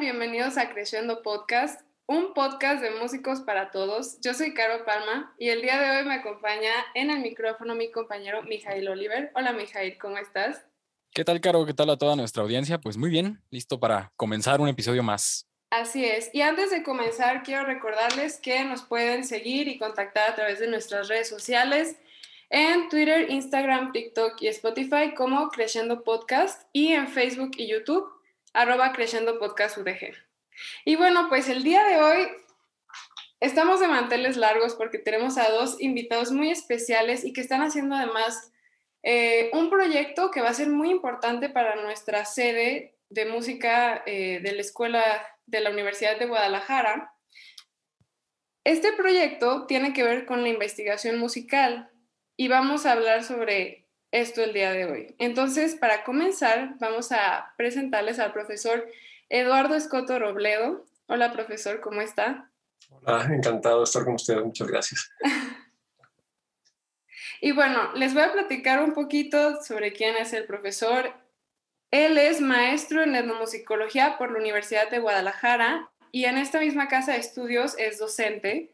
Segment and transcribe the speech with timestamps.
[0.00, 4.18] Bienvenidos a Creciendo Podcast, un podcast de músicos para todos.
[4.22, 7.90] Yo soy Caro Palma y el día de hoy me acompaña en el micrófono mi
[7.90, 9.30] compañero Mijail Oliver.
[9.34, 10.64] Hola Mijail, ¿cómo estás?
[11.12, 11.66] ¿Qué tal, Caro?
[11.66, 12.78] ¿Qué tal a toda nuestra audiencia?
[12.78, 15.46] Pues muy bien, listo para comenzar un episodio más.
[15.68, 16.30] Así es.
[16.32, 20.68] Y antes de comenzar, quiero recordarles que nos pueden seguir y contactar a través de
[20.68, 21.96] nuestras redes sociales
[22.48, 28.10] en Twitter, Instagram, TikTok y Spotify como Creciendo Podcast y en Facebook y YouTube
[28.52, 30.14] arroba creciendo podcast UDG.
[30.84, 32.28] Y bueno, pues el día de hoy
[33.40, 37.96] estamos de manteles largos porque tenemos a dos invitados muy especiales y que están haciendo
[37.96, 38.52] además
[39.02, 44.40] eh, un proyecto que va a ser muy importante para nuestra sede de música eh,
[44.42, 47.14] de la Escuela de la Universidad de Guadalajara.
[48.64, 51.90] Este proyecto tiene que ver con la investigación musical
[52.36, 53.79] y vamos a hablar sobre
[54.12, 55.14] esto el día de hoy.
[55.18, 58.88] Entonces, para comenzar, vamos a presentarles al profesor
[59.28, 60.86] Eduardo Escoto Robledo.
[61.06, 62.50] Hola, profesor, ¿cómo está?
[62.90, 64.44] Hola, encantado de estar con ustedes.
[64.44, 65.10] Muchas gracias.
[67.40, 71.12] y bueno, les voy a platicar un poquito sobre quién es el profesor.
[71.90, 77.12] Él es maestro en etnomusicología por la Universidad de Guadalajara y en esta misma casa
[77.12, 78.72] de estudios es docente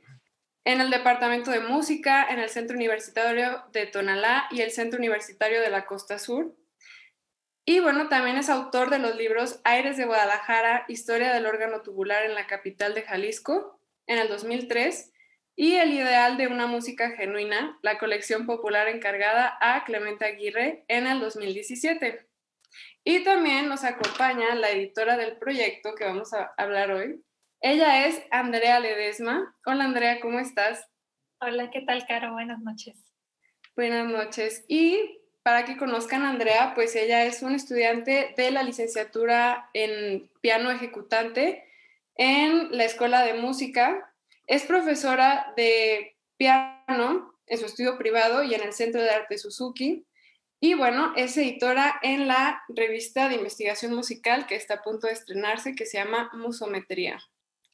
[0.66, 5.60] en el Departamento de Música, en el Centro Universitario de Tonalá y el Centro Universitario
[5.60, 6.56] de la Costa Sur.
[7.64, 12.24] Y bueno, también es autor de los libros Aires de Guadalajara, Historia del órgano tubular
[12.24, 15.12] en la capital de Jalisco, en el 2003,
[15.54, 21.06] y El ideal de una música genuina, la colección popular encargada a Clemente Aguirre, en
[21.06, 22.26] el 2017.
[23.04, 27.22] Y también nos acompaña la editora del proyecto que vamos a hablar hoy,
[27.60, 29.56] ella es Andrea Ledesma.
[29.64, 30.86] Hola Andrea, ¿cómo estás?
[31.40, 32.32] Hola, ¿qué tal, Caro?
[32.32, 32.96] Buenas noches.
[33.74, 34.64] Buenas noches.
[34.68, 40.30] Y para que conozcan a Andrea, pues ella es una estudiante de la licenciatura en
[40.40, 41.64] piano ejecutante
[42.14, 44.12] en la Escuela de Música.
[44.46, 50.06] Es profesora de piano en su estudio privado y en el Centro de Arte Suzuki.
[50.58, 55.12] Y bueno, es editora en la revista de investigación musical que está a punto de
[55.12, 57.18] estrenarse, que se llama Musometría.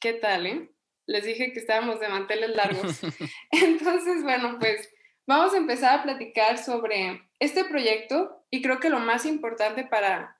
[0.03, 0.69] ¿Qué tal, eh?
[1.05, 2.99] Les dije que estábamos de manteles largos.
[3.51, 4.93] Entonces, bueno, pues
[5.25, 10.37] vamos a empezar a platicar sobre este proyecto y creo que lo más importante para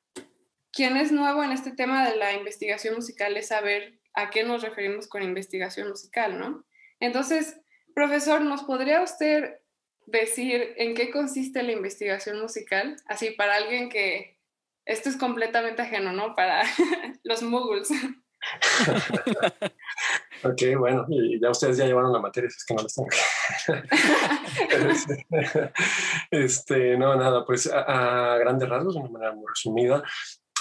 [0.74, 4.64] quien es nuevo en este tema de la investigación musical es saber a qué nos
[4.64, 6.66] referimos con investigación musical, ¿no?
[7.00, 7.58] Entonces,
[7.96, 9.62] profesor, ¿nos podría usted
[10.08, 12.98] decir en qué consiste la investigación musical?
[13.06, 14.38] Así, para alguien que
[14.84, 16.36] esto es completamente ajeno, ¿no?
[16.36, 16.64] Para
[17.24, 17.88] los muggles.
[20.44, 23.10] Ok, bueno, y ya ustedes ya llevaron la materia, es que no les tengo
[26.32, 30.04] este, no, nada, pues a, a, grandes rasgos, de una manera muy resumida,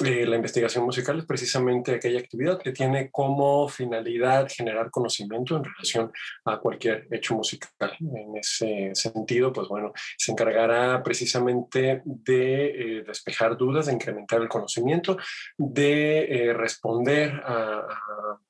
[0.00, 5.64] eh, la investigación musical es precisamente aquella actividad que tiene como finalidad generar conocimiento en
[5.64, 6.10] relación
[6.46, 7.94] a cualquier hecho musical.
[8.00, 14.48] En ese sentido, pues bueno, se encargará precisamente de eh, despejar dudas, de incrementar el
[14.48, 15.18] conocimiento,
[15.58, 17.86] de eh, responder a,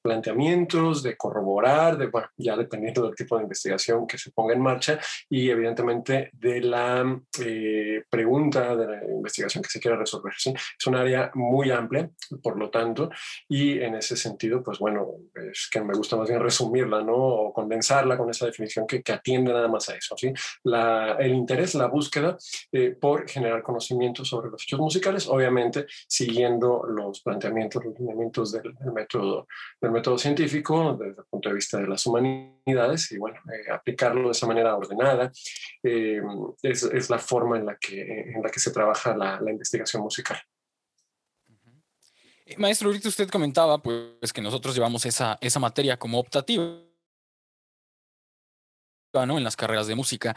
[0.00, 4.60] planteamientos, de corroborar, de, bueno, ya dependiendo del tipo de investigación que se ponga en
[4.60, 4.98] marcha
[5.28, 7.20] y evidentemente de la
[8.10, 10.32] pregunta de la investigación que se quiera resolver.
[10.36, 10.52] ¿sí?
[10.52, 12.10] Es un área muy amplia,
[12.42, 13.10] por lo tanto,
[13.48, 17.14] y en ese sentido, pues bueno, es que me gusta más bien resumirla, ¿no?
[17.14, 20.32] O condensarla con esa definición que, que atiende nada más a eso, ¿sí?
[20.64, 22.36] La, el interés, la búsqueda
[22.72, 28.74] eh, por generar conocimiento sobre los hechos musicales, obviamente siguiendo los planteamientos, los lineamientos del,
[28.74, 29.46] del, método,
[29.80, 34.24] del método científico desde el punto de vista de las humanidades y bueno, eh, aplicarlo
[34.24, 35.30] de esa manera ordenada
[35.82, 36.20] eh,
[36.62, 40.02] es, es, la forma en la que, en la que se trabaja la, la investigación
[40.02, 40.38] musical.
[42.58, 46.78] Maestro, ahorita usted comentaba pues, que nosotros llevamos esa, esa materia como optativa.
[49.14, 49.36] ¿no?
[49.36, 50.34] en las carreras de música.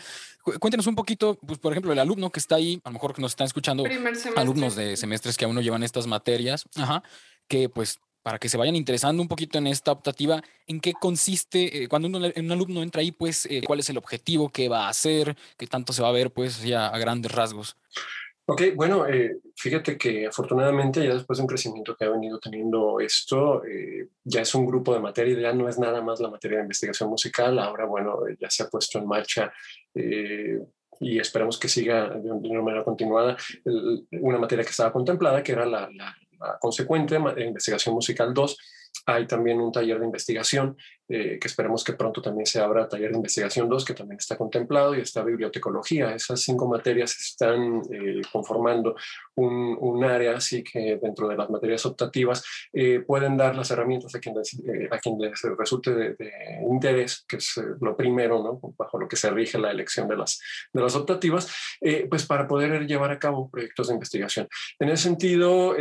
[0.59, 3.21] Cuéntenos un poquito, pues, por ejemplo, el alumno que está ahí, a lo mejor que
[3.21, 3.85] nos están escuchando,
[4.35, 7.01] alumnos de semestres que aún no llevan estas materias, ajá,
[7.47, 11.83] que pues para que se vayan interesando un poquito en esta optativa, en qué consiste,
[11.83, 14.87] eh, cuando uno, un alumno entra ahí, pues, eh, cuál es el objetivo, qué va
[14.87, 17.77] a hacer, qué tanto se va a ver, pues, ya a grandes rasgos.
[18.47, 22.99] Ok, bueno, eh, fíjate que afortunadamente ya después de un crecimiento que ha venido teniendo
[22.99, 26.57] esto, eh, ya es un grupo de materia, ya no es nada más la materia
[26.57, 29.51] de investigación musical, ahora bueno, ya se ha puesto en marcha
[29.95, 30.59] eh,
[30.99, 35.53] y esperamos que siga de una manera continuada el, una materia que estaba contemplada, que
[35.53, 38.57] era la, la, la consecuente investigación musical 2
[39.05, 43.17] hay también un taller de investigación que esperemos que pronto también se abra taller de
[43.17, 46.15] investigación 2, que también está contemplado, y está bibliotecología.
[46.15, 47.81] Esas cinco materias están
[48.31, 48.95] conformando
[49.35, 52.43] un, un, área, así que dentro de las materias optativas
[53.05, 54.59] pueden dar las herramientas a quienes,
[54.91, 56.15] a quienes resulte de,
[56.69, 58.73] interés, que es lo primero, ¿no?
[58.77, 60.39] bajo lo que se rige la elección de las,
[60.73, 61.53] de las optativas,
[62.09, 64.47] pues para poder llevar a cabo proyectos de investigación.
[64.79, 65.75] En ese sentido,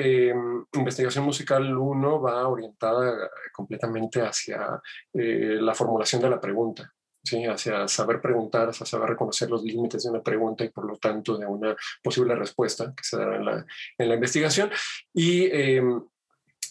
[0.73, 4.81] investigación musical 1 va orientada completamente hacia
[5.15, 6.93] eh, la formulación de la pregunta.
[7.25, 7.45] ¿sí?
[7.47, 11.39] hacia saber preguntar, hacia saber reconocer los límites de una pregunta y por lo tanto
[11.39, 13.65] de una posible respuesta que se dará
[13.99, 14.71] en la, investigación.
[15.13, 16.03] Y em,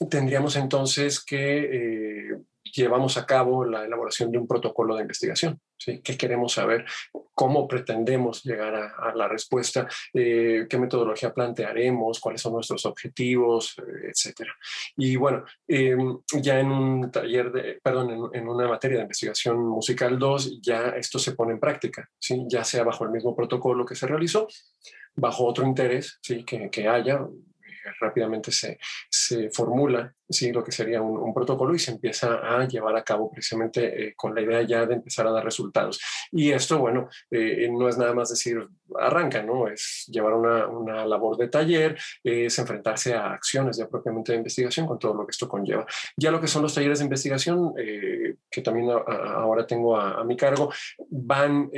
[0.09, 2.37] tendríamos entonces que eh,
[2.73, 5.59] llevamos a cabo la elaboración de un protocolo de investigación.
[5.77, 6.01] ¿sí?
[6.01, 6.85] ¿Qué queremos saber?
[7.33, 9.87] ¿Cómo pretendemos llegar a, la respuesta?
[10.13, 12.19] Eh, ¿Qué metodología plantearemos?
[12.19, 13.75] ¿Cuáles son nuestros objetivos?
[13.79, 14.53] Eh, etcétera.
[14.97, 20.17] Y bueno, em, ya en un taller de, perdón, en, una materia de investigación musical
[20.17, 22.43] 2, ya esto se pone en práctica, ¿sí?
[22.47, 24.47] ya sea bajo el mismo protocolo que se realizó,
[25.15, 26.43] bajo otro interés ¿sí?
[26.43, 27.19] que, que haya,
[27.99, 28.77] rápidamente se,
[29.09, 30.51] se formula ¿sí?
[30.51, 34.35] lo que sería un, protocolo y se empieza a llevar a cabo precisamente eh, con
[34.35, 35.99] la idea ya de empezar a dar resultados.
[36.31, 38.67] Y esto, bueno, eh, no es nada más decir
[38.99, 39.67] arranca, ¿no?
[39.67, 44.85] Es llevar una, una, labor de taller, es enfrentarse a acciones ya propiamente de investigación
[44.85, 45.85] con todo lo que esto conlleva.
[46.17, 50.37] Ya lo que son los talleres de investigación, eh, que también ahora tengo a, mi
[50.37, 50.71] cargo,
[51.09, 51.71] van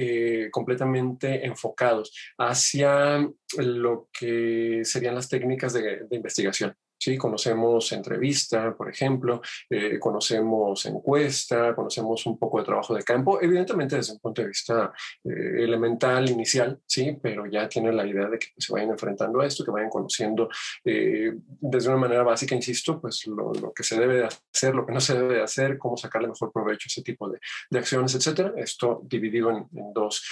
[0.52, 3.28] completamente enfocados hacia
[3.58, 6.76] lo que serían las técnicas de investigación.
[6.98, 7.18] ¿Sí?
[7.18, 13.96] Conocemos entrevista, por ejemplo, eh, conocemos encuesta, conocemos un poco de trabajo de campo, evidentemente
[13.96, 14.94] desde un punto de vista
[15.24, 17.18] eh, elemental, inicial, ¿sí?
[17.22, 20.50] Pero ya tienen la idea de que se vayan enfrentando a esto, que vayan conociendo
[20.84, 24.94] eh, desde una manera básica, insisto, pues lo, que se debe de hacer, lo que
[24.94, 27.40] no se debe de hacer, cómo sacarle mejor provecho a ese tipo de,
[27.70, 28.54] de acciones, etcétera.
[28.58, 30.24] Esto dividido en, dos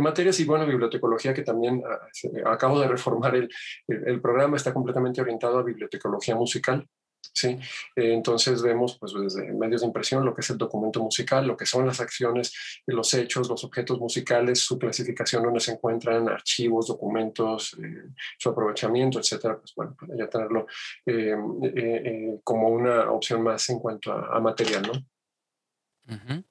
[0.00, 3.48] materias y bueno, bibliotecología que también ah, acabo de reformar el,
[3.86, 6.86] el, el programa, está completamente orientado a bibliotecología bibliotecología musical.
[7.34, 7.58] ¿sí?
[7.96, 11.66] entonces vemos pues, desde medios de impresión lo que es el documento musical, lo que
[11.66, 12.52] son las acciones,
[12.86, 19.18] los hechos, los objetos musicales, su clasificación, donde se encuentran archivos, documentos, eh, su aprovechamiento,
[19.18, 19.58] etcétera.
[19.58, 20.66] Pues bueno, ya tenerlo
[21.04, 26.44] eh, eh, como una opción más en cuanto a, material, ¿no?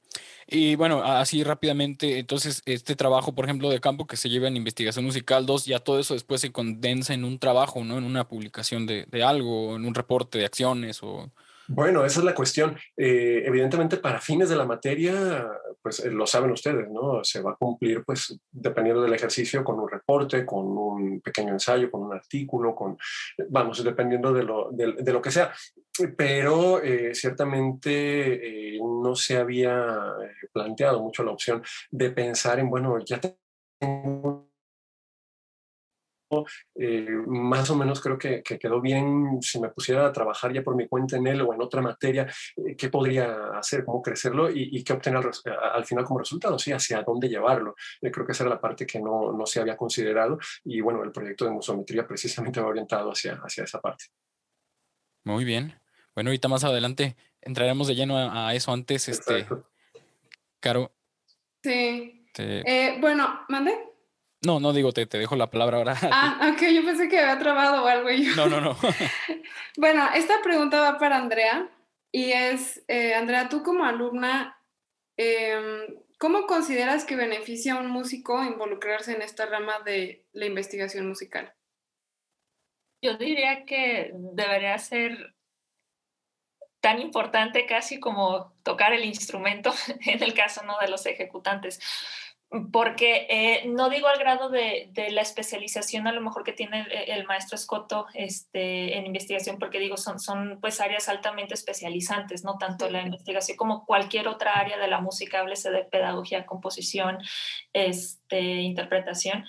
[0.47, 4.57] Y bueno, así rápidamente, entonces este trabajo, por ejemplo, de campo que se lleva en
[4.57, 7.97] investigación musical 2, ya todo eso después se condensa en un trabajo, ¿no?
[7.97, 11.31] En una publicación de, de algo, en un reporte de acciones o...
[11.67, 12.77] Bueno, esa es la cuestión.
[12.95, 15.47] Eh, evidentemente, para fines de la materia,
[15.81, 17.23] pues eh, lo saben ustedes, ¿no?
[17.23, 21.89] Se va a cumplir, pues, dependiendo del ejercicio, con un reporte, con un pequeño ensayo,
[21.89, 22.97] con un artículo, con,
[23.49, 25.53] vamos, dependiendo de lo, de, lo que sea.
[26.17, 30.13] Pero eh, ciertamente no se había
[30.51, 33.19] planteado mucho la opción de pensar en, bueno, ya
[33.79, 34.34] tengo
[36.75, 40.75] eh, más o menos creo que, quedó bien si me pusiera a trabajar ya por
[40.75, 42.27] mi cuenta en él o en otra materia,
[42.57, 45.23] eh, qué podría hacer, cómo crecerlo y, qué obtener
[45.73, 47.75] al, final como resultado, sí, hacia dónde llevarlo.
[48.01, 51.03] Eh, creo que esa era la parte que no, no, se había considerado y bueno,
[51.03, 54.05] el proyecto de musometría precisamente va orientado hacia, hacia esa parte.
[55.23, 55.73] Muy bien.
[56.13, 59.45] Bueno, ahorita más adelante entraremos de lleno a, eso antes, este,
[60.59, 60.91] Caro.
[61.61, 62.25] Sí.
[62.99, 63.94] bueno, mande.
[64.45, 65.97] No, no digo, te, te dejo la palabra ahora.
[66.03, 68.09] Ah, ok, yo pensé que había trabado o algo.
[68.35, 68.77] No, no, no.
[69.77, 71.69] bueno, esta pregunta va para Andrea
[72.11, 74.61] y es, eh, Andrea, tú como alumna,
[75.17, 81.07] em, ¿cómo consideras que beneficia a un músico involucrarse en esta rama de la investigación
[81.07, 81.53] musical?
[83.01, 85.35] Yo diría que debería ser
[86.79, 89.73] tan importante casi como tocar el instrumento
[90.05, 90.77] en el caso ¿no?
[90.79, 91.79] de los ejecutantes
[92.71, 97.25] porque eh, no digo al grado de, la especialización a lo mejor que tiene el,
[97.25, 102.89] maestro Escoto este, en investigación, porque digo, son, son pues áreas altamente especializantes, no tanto
[102.89, 107.17] la investigación como cualquier otra área de la música, háblese de pedagogía, composición,
[107.73, 109.45] este, interpretación,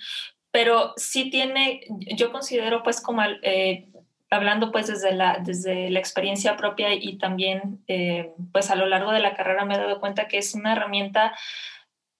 [0.51, 1.81] pero sí tiene,
[2.15, 3.87] yo considero pues como eh,
[4.29, 9.11] hablando pues desde la, desde la experiencia propia y también eh, pues a lo largo
[9.11, 11.33] de la carrera me he dado cuenta que es una herramienta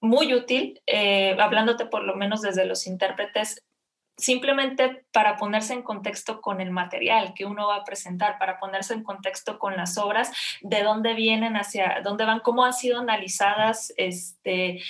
[0.02, 3.64] muy útil, eh, hablándote por lo menos desde los intérpretes,
[4.18, 8.94] simplemente para ponerse en contexto con el material que uno va a presentar, para ponerse
[8.94, 13.94] en contexto con las obras, de dónde vienen, hacia dónde van, cómo han sido analizadas,
[13.96, 14.82] este,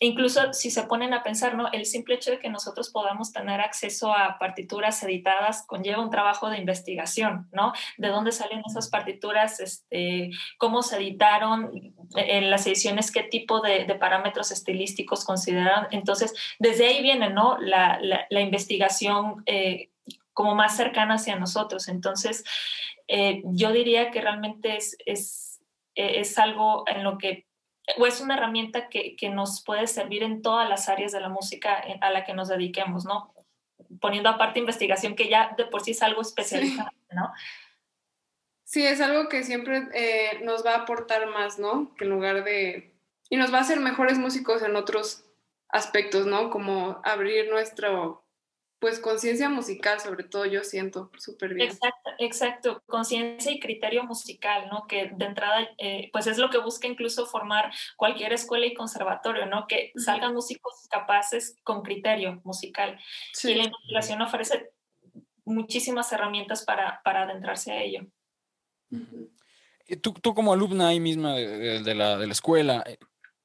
[0.00, 1.70] incluso si se ponen a pensar, ¿no?
[1.72, 6.50] El simple hecho de que nosotros podamos tener acceso a partituras editadas conlleva un trabajo
[6.50, 7.72] de investigación, ¿no?
[7.96, 11.70] De dónde salen esas partituras, este, cómo se editaron,
[12.14, 15.88] en las ediciones, qué tipo de, parámetros estilísticos consideraron.
[15.90, 17.58] Entonces, desde ahí viene, ¿no?
[17.58, 17.98] La,
[18.30, 19.90] investigación eh,
[20.32, 21.88] como más cercana hacia nosotros.
[21.88, 22.44] Entonces,
[23.08, 25.60] eh, yo diría que realmente es, es,
[25.94, 27.47] es algo en lo que
[27.96, 31.28] o es una herramienta que, que, nos puede servir en todas las áreas de la
[31.28, 33.32] música a la que nos dediquemos, ¿no?
[34.00, 37.32] Poniendo aparte investigación que ya de por sí es algo especializado, ¿no?
[38.64, 41.94] Sí, es algo que siempre eh, nos va a aportar más, ¿no?
[41.94, 42.94] Que en lugar de...
[43.30, 45.24] Y nos va a hacer mejores músicos en otros
[45.70, 46.50] aspectos, ¿no?
[46.50, 48.27] Como abrir nuestro
[48.78, 51.68] pues conciencia musical, sobre todo yo siento súper bien.
[51.68, 54.86] Exacto, exacto, conciencia y criterio musical, ¿no?
[54.86, 59.46] Que de entrada, eh, pues es lo que busca incluso formar cualquier escuela y conservatorio,
[59.46, 59.66] ¿no?
[59.66, 62.98] Que salgan músicos capaces con criterio musical.
[63.42, 64.70] Y la investigación ofrece
[65.44, 68.06] muchísimas herramientas para, para adentrarse a ello.
[70.02, 72.98] tú, tú, como alumna ahí misma de, la, de la escuela, eh,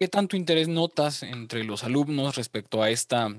[0.04, 3.30] ¿qué tanto interés notas entre los alumnos respecto a esta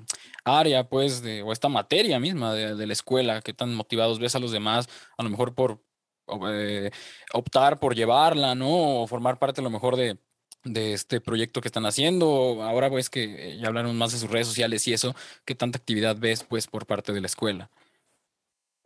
[0.45, 3.43] área, pues, de, o esta materia misma de, la escuela?
[3.43, 5.83] ¿Qué tan motivados ves a los demás, a lo mejor por
[6.49, 6.91] eh,
[7.35, 9.03] optar por llevarla, ¿no?
[9.03, 10.17] O formar parte a lo mejor de,
[10.65, 12.63] este proyecto que están haciendo.
[12.63, 16.17] Ahora pues que ya hablaron más de sus redes sociales y eso, ¿qué tanta actividad
[16.19, 17.71] ves pues por parte de la escuela?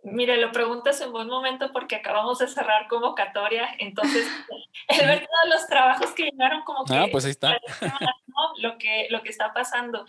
[0.02, 4.26] Mire, lo preguntas en buen momento porque acabamos de cerrar convocatoria, entonces
[4.88, 6.94] el ver todos los trabajos que llegaron como que...
[6.94, 7.58] Ah, pues ahí está.
[8.58, 10.04] Lo que, lo que está pasando.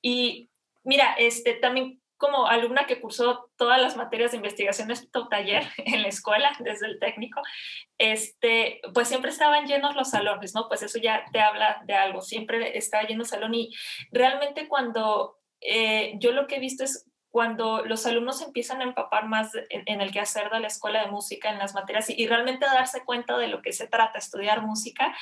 [0.00, 0.48] Y
[0.84, 5.64] mira, este, también como alumna que cursó todas las materias de investigación en este taller
[5.78, 7.42] en la escuela, desde el técnico,
[7.98, 10.68] este, pues siempre estaban llenos los salones, ¿no?
[10.68, 13.70] Pues eso ya te habla de algo, siempre estaba lleno el salón y
[14.10, 17.05] realmente cuando eh, yo lo que he visto es
[17.36, 21.50] cuando los alumnos empiezan a empapar más en, el quehacer de la escuela de música,
[21.50, 25.14] en las materias, y, realmente darse cuenta de lo que se trata, estudiar música,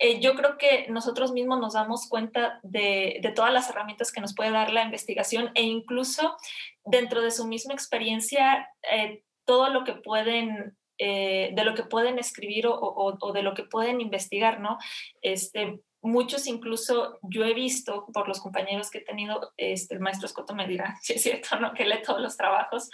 [0.00, 4.34] eh, yo creo que nosotros mismos nos damos cuenta de, todas las herramientas que nos
[4.34, 6.36] puede dar la investigación e incluso
[6.84, 12.18] dentro de su misma experiencia, eh, todo lo que pueden eh, de lo que pueden
[12.18, 14.76] escribir o, o, de lo que pueden investigar, ¿no?
[15.22, 20.26] Este, muchos incluso yo he visto por los compañeros que he tenido, este, el maestro
[20.26, 21.74] Escoto me dirá si es cierto, ¿no?
[21.74, 22.88] Que lee todos los trabajos,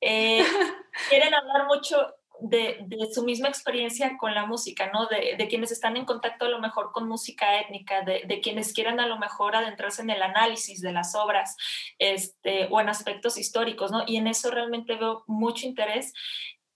[0.00, 0.44] eh,
[1.08, 5.06] quieren hablar mucho de, de, su misma experiencia con la música, ¿no?
[5.06, 8.74] De, de, quienes están en contacto a lo mejor con música étnica, de, de, quienes
[8.74, 11.56] quieren a lo mejor adentrarse en el análisis de las obras
[11.98, 14.04] este, o en aspectos históricos, ¿no?
[14.06, 16.12] Y en eso realmente veo mucho interés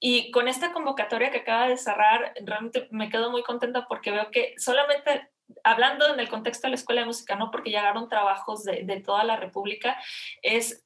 [0.03, 4.31] y con esta convocatoria que acaba de cerrar, realmente me quedo muy contenta porque veo
[4.31, 5.31] que solamente
[5.65, 9.01] hablando en el contexto de la escuela de música, no porque llegaron trabajos de, de,
[9.01, 9.97] toda la República,
[10.43, 10.85] es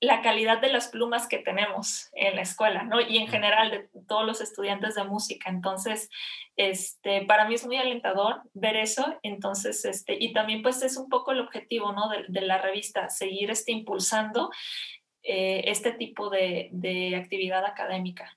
[0.00, 3.00] la calidad de las plumas que tenemos en la escuela, ¿no?
[3.00, 5.50] Y en general de todos los estudiantes de música.
[5.50, 6.10] Entonces,
[6.56, 9.18] este, para mí es muy alentador ver eso.
[9.22, 12.08] Entonces, este, y también pues es un poco el objetivo, ¿no?
[12.08, 14.50] De, de la revista, seguir este, impulsando
[15.22, 18.36] eh, este tipo de, de actividad académica.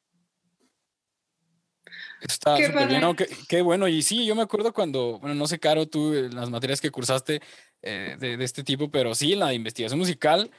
[2.21, 3.15] Está súper bien,
[3.47, 3.87] qué, bueno.
[3.87, 6.91] Y sí, yo me acuerdo cuando, bueno, no sé, Caro, tú, eh, las materias que
[6.91, 7.41] cursaste
[7.81, 10.51] eh, de, este tipo, pero sí, la de investigación musical,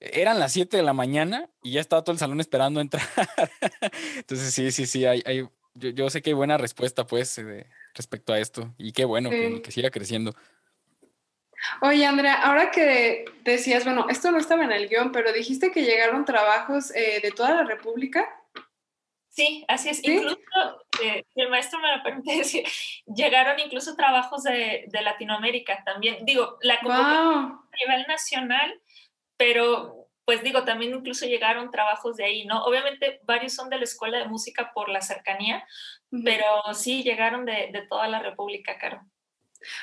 [0.00, 3.06] eran las 7 de la mañana y ya estaba todo el salón esperando entrar.
[4.16, 8.32] Entonces, sí, sí, sí, hay, hay yo, sé que hay buena respuesta, pues, eh, respecto
[8.32, 8.74] a esto.
[8.78, 10.34] Y qué bueno que, siga creciendo.
[11.80, 15.82] Oye, Andrea, ahora que decías, bueno, esto no estaba en el guion, pero dijiste que
[15.82, 18.41] llegaron trabajos de toda la República.
[19.32, 20.04] Sí, así es.
[20.04, 20.36] Incluso,
[21.02, 22.64] eh, el maestro me lo permite decir,
[23.06, 26.24] llegaron incluso trabajos de, de Latinoamérica también.
[26.26, 28.78] Digo, la a nivel nacional,
[29.38, 32.62] pero pues digo, también incluso llegaron trabajos de ahí, ¿no?
[32.64, 35.66] Obviamente varios son de la Escuela de Música por la cercanía,
[36.24, 39.02] pero sí llegaron de, de toda la República, Caro.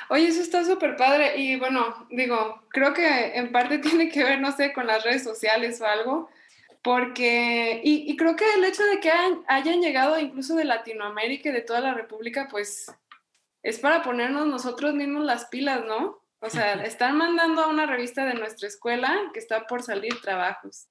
[0.08, 4.40] Oye, eso está súper padre y bueno, digo, creo que en parte tiene que ver,
[4.40, 6.30] no sé, con las redes sociales o algo,
[6.82, 9.10] porque, y, creo que el hecho de que
[9.46, 12.90] hayan, llegado incluso de Latinoamérica y de toda la República, pues
[13.62, 16.22] es para ponernos nosotros mismos las pilas, ¿no?
[16.40, 20.88] O sea, están mandando a una revista de nuestra escuela que está por salir trabajos.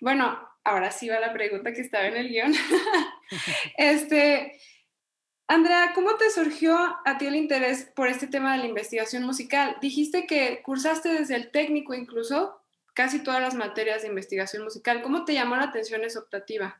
[0.00, 2.54] Bueno, ahora sí va la pregunta que estaba en el guion.
[3.76, 4.58] este,
[5.48, 9.76] Andrea, ¿cómo te surgió a ti el interés por este tema de la investigación musical?
[9.82, 12.60] Dijiste que cursaste desde el técnico incluso,
[12.96, 15.02] casi todas las materias de investigación musical.
[15.02, 16.78] ¿Cómo te llamó la atención esa optativa?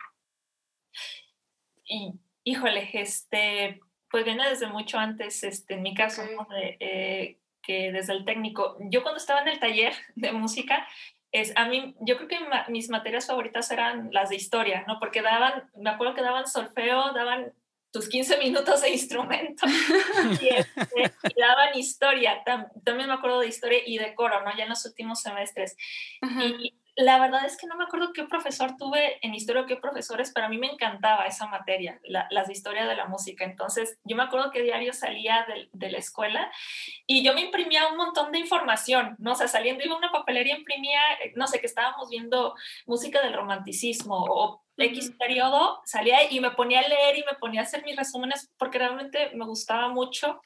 [1.85, 3.81] Y, híjole, este,
[4.11, 6.23] pues viene desde mucho antes, este, en mi caso,
[6.81, 8.79] eh, que desde el técnico.
[8.81, 10.89] Yo cuando estaba en el taller de música,
[11.33, 14.99] es, a mí, yo creo que mis materias favoritas eran las de historia, ¿no?
[14.99, 17.53] Porque daban, me acuerdo que daban solfeo, daban
[17.97, 19.67] tus 15 minutos de instrumento
[20.33, 22.43] este, y, daban historia,
[22.85, 24.55] también me acuerdo de historia y de coro, ¿no?
[24.55, 25.77] Ya en los últimos semestres.
[26.23, 29.77] Y la verdad es que no me acuerdo qué profesor tuve en historia o qué
[29.77, 33.45] profesores, pero a mí me encantaba esa materia, las de historia de la música.
[33.45, 36.51] Entonces, yo me acuerdo que diario salía de, la escuela
[37.07, 39.33] y yo me imprimía un montón de información, ¿no?
[39.33, 42.55] O sea, saliendo iba a una papelería, imprimía, eh, no sé, que estábamos viendo
[42.87, 47.61] música del romanticismo o X periodo, salía y me ponía a leer y me ponía
[47.61, 50.41] a hacer mis resúmenes porque realmente me gustaba mucho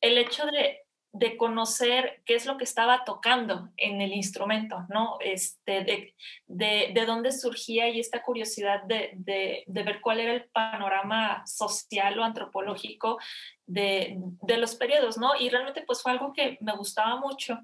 [0.00, 0.80] el hecho de
[1.12, 5.18] de conocer qué es lo que estaba tocando en el instrumento, ¿no?
[5.20, 6.14] Este, de,
[6.46, 12.16] de, de dónde surgía y esta curiosidad de, de, ver cuál era el panorama social
[12.18, 13.18] o antropológico
[13.66, 14.18] de,
[14.56, 15.32] los periodos, ¿no?
[15.38, 17.58] Y realmente pues fue algo que me gustaba mucho.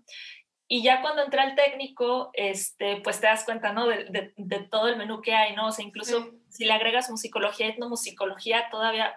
[0.69, 3.87] Y ya cuando entré al técnico, este, pues te das cuenta, ¿no?
[3.87, 4.35] De,
[4.71, 5.69] todo el menú que hay, ¿no?
[5.69, 9.15] O sea, incluso si le agregas musicología, etnomusicología, todavía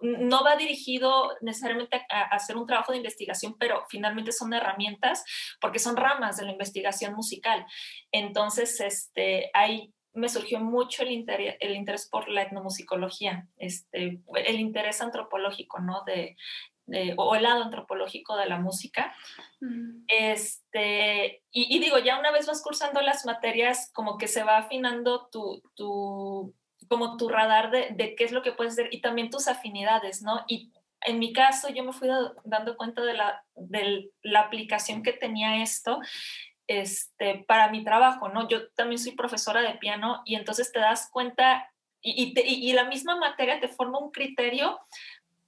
[0.00, 5.24] no va dirigido necesariamente a, hacer un trabajo de investigación, pero finalmente son herramientas
[5.60, 7.64] porque son ramas de la investigación musical.
[8.12, 14.60] Entonces, este, ahí me surgió mucho el interés, el interés por la etnomusicología, este, el
[14.60, 16.04] interés antropológico, ¿no?
[16.04, 16.36] De,
[17.16, 19.14] o el lado antropológico de la música.
[20.06, 25.28] Este, y, digo, ya una vez vas cursando las materias, como que se va afinando
[25.32, 26.54] tu, tu
[26.88, 30.44] como tu radar de, qué es lo que puedes hacer y también tus afinidades, ¿no?
[30.48, 30.72] Y
[31.02, 32.08] en mi caso yo me fui
[32.44, 36.00] dando cuenta de la, de la aplicación que tenía esto
[36.66, 38.48] este, para mi trabajo, ¿no?
[38.48, 43.16] Yo también soy profesora de piano y entonces te das cuenta y, y, la misma
[43.16, 44.78] materia te forma un criterio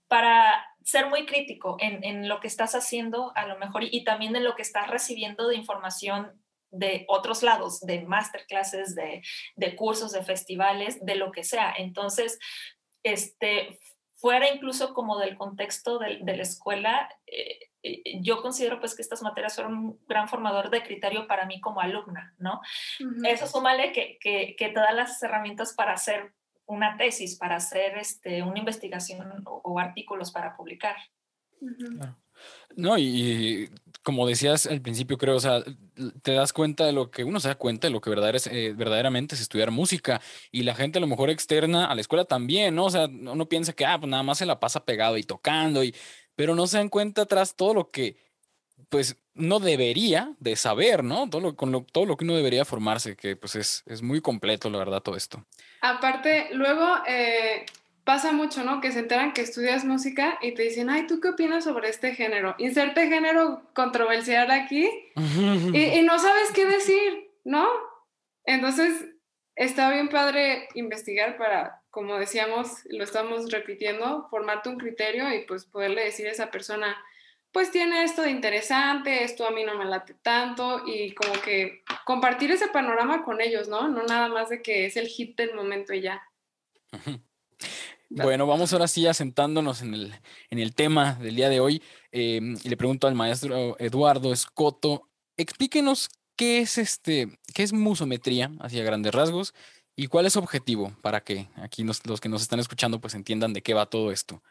[0.08, 4.34] para ser muy crítico en, en, lo que estás haciendo a lo mejor y, también
[4.36, 6.40] en lo que estás recibiendo de información
[6.70, 9.22] de otros lados, de masterclasses, de,
[9.56, 11.74] de cursos, de festivales, de lo que sea.
[11.76, 12.38] Entonces,
[13.02, 13.78] este,
[14.16, 19.02] fuera incluso como del contexto de, de la escuela, eh, eh, yo considero pues que
[19.02, 22.60] estas materias fueron un gran formador de criterio para mí como alumna, ¿no?
[23.24, 26.32] Eso súmale que, que, que, te da las herramientas para hacer
[26.66, 30.96] una tesis, para hacer este, una investigación o, artículos para publicar.
[32.76, 33.70] No, y
[34.06, 35.64] como decías al principio, creo, o sea,
[36.22, 39.34] te das cuenta de lo que uno se da cuenta de lo que eh, verdaderamente
[39.34, 40.20] es estudiar música
[40.52, 42.84] y la gente a lo mejor externa a la escuela también, ¿no?
[42.84, 45.82] O sea, uno piensa que, ah, pues nada más se la pasa pegado y tocando,
[45.82, 45.92] y,
[46.36, 48.16] pero no se dan cuenta atrás todo lo que,
[48.90, 51.28] pues, no debería de saber, ¿no?
[51.28, 54.70] Todo lo, con todo lo que uno debería formarse, que pues es, es muy completo,
[54.70, 55.44] la verdad, todo esto.
[55.80, 57.66] Aparte, luego, eh,
[58.06, 58.80] pasa mucho, ¿no?
[58.80, 62.14] Que se enteran que estudias música y te dicen, ay, ¿tú qué opinas sobre este
[62.14, 62.54] género?
[62.56, 67.68] Inserte género controversial aquí y, no sabes qué decir, ¿no?
[68.44, 69.06] Entonces,
[69.56, 75.64] está bien padre investigar para, como decíamos, lo estamos repitiendo, formarte un criterio y pues
[75.64, 76.96] poderle decir a esa persona,
[77.50, 81.82] pues tiene esto de interesante, esto a mí no me late tanto y como que
[82.04, 83.88] compartir ese panorama con ellos, ¿no?
[83.88, 86.22] No nada más de que es el hit del momento y ya.
[88.08, 90.14] Bueno, vamos ahora sí asentándonos en el,
[90.50, 91.82] en el tema del día de hoy.
[92.12, 98.52] Em, y le pregunto al maestro Eduardo Escoto, explíquenos qué es este, qué es musometría
[98.60, 99.54] hacia grandes rasgos
[99.96, 103.52] y cuál es su objetivo para que aquí los que nos están escuchando pues entiendan
[103.52, 104.42] de qué va todo esto.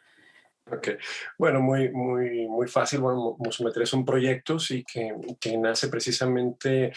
[0.72, 0.90] Ok,
[1.38, 3.00] bueno, muy, muy, muy fácil.
[3.00, 6.92] Bueno, Musometría es un proyecto sí, que, que nace precisamente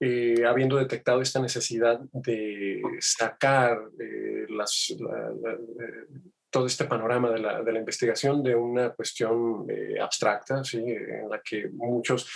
[0.00, 6.06] eh, habiendo detectado esta necesidad de sacar eh, eh,
[6.50, 9.68] todo este panorama de la, de la, investigación de una cuestión
[10.00, 10.78] abstracta, ¿sí?
[10.78, 12.28] en la que muchos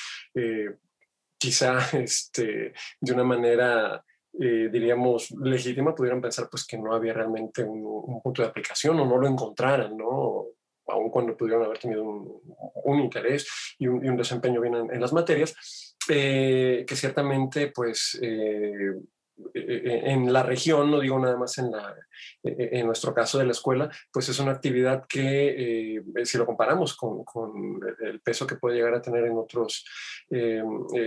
[1.37, 4.05] quizá este, de una manera
[4.39, 9.07] diríamos, legítima, pudieran pensar pues que no había realmente un, un, punto de aplicación o
[9.07, 10.56] no lo encontraran, ¿no?
[10.89, 13.47] Aun cuando pudieron haber tenido un, interés
[13.79, 18.95] y un, desempeño bien en, las materias, eh, que ciertamente pues eh,
[19.55, 21.95] en la región, no digo nada más en, la,
[22.43, 26.97] eh, en nuestro caso de la escuela, pues es una actividad que si lo comparamos
[26.97, 29.85] con, con, el peso que puede llegar a tener en otros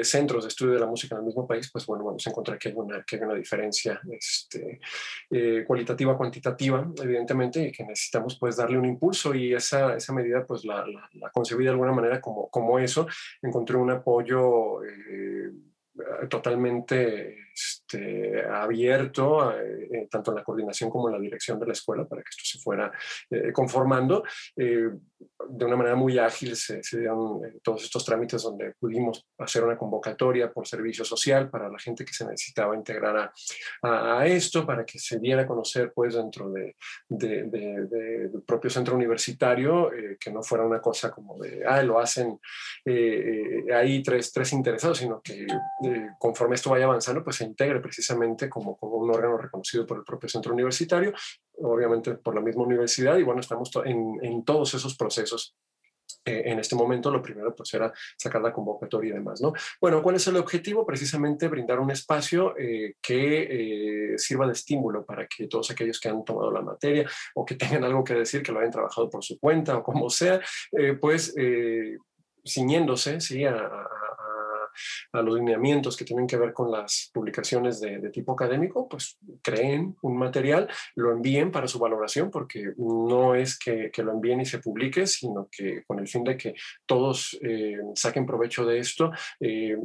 [0.03, 2.57] centros de estudio de la música en el mismo país, pues bueno, vamos a encontrar
[2.57, 4.79] que hay una, que hay una diferencia este,
[5.65, 10.63] cualitativa, cuantitativa, evidentemente, y que necesitamos pues darle un impulso y esa, esa medida pues
[10.65, 13.07] la, la, concebí de alguna manera como, como eso,
[13.41, 14.81] encontré un apoyo
[16.29, 22.05] totalmente este, abierto, eh, tanto en la coordinación como en la dirección de la escuela,
[22.05, 22.91] para que esto se fuera
[23.29, 24.23] eh, conformando.
[24.55, 24.89] Eh,
[25.49, 30.51] de una manera muy ágil se, dieron todos estos trámites donde pudimos hacer una convocatoria
[30.51, 33.31] por servicio social para la gente que se necesitaba integrar
[33.83, 36.75] a, esto, para que se diera a conocer pues dentro de,
[37.09, 42.39] del propio centro universitario, que no fuera una cosa como de, ah, lo hacen
[43.73, 45.45] ahí tres, tres interesados, sino que
[46.17, 50.03] conforme esto vaya avanzando, pues se integre precisamente como, como, un órgano reconocido por el
[50.03, 51.13] propio centro universitario,
[51.57, 55.55] obviamente por la misma universidad, y bueno, estamos en, en todos esos procesos
[56.25, 59.53] eh, en este momento lo primero pues era sacar la convocatoria y demás, ¿no?
[59.79, 60.85] Bueno, ¿cuál es el objetivo?
[60.85, 66.09] Precisamente brindar un espacio eh, que eh, sirva de estímulo para que todos aquellos que
[66.09, 69.23] han tomado la materia o que tengan algo que decir, que lo hayan trabajado por
[69.23, 70.41] su cuenta o como sea,
[70.99, 71.33] pues
[72.45, 73.45] ciñéndose, ¿sí?
[73.45, 73.98] a a
[75.13, 80.17] los lineamientos que tienen que ver con las publicaciones de, tipo académico, pues creen un
[80.17, 85.05] material, lo envíen para su valoración, porque no es que, lo envíen y se publique,
[85.05, 89.77] sino que con el fin de que todos eh, saquen provecho de esto, eh,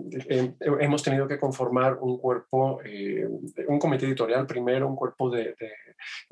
[0.80, 3.26] hemos tenido que conformar un cuerpo, eh,
[3.68, 5.54] un comité editorial primero, un cuerpo de,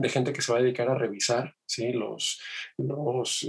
[0.05, 1.93] gente que se va a dedicar a revisar ¿sí?
[1.93, 2.41] los,
[2.79, 3.49] los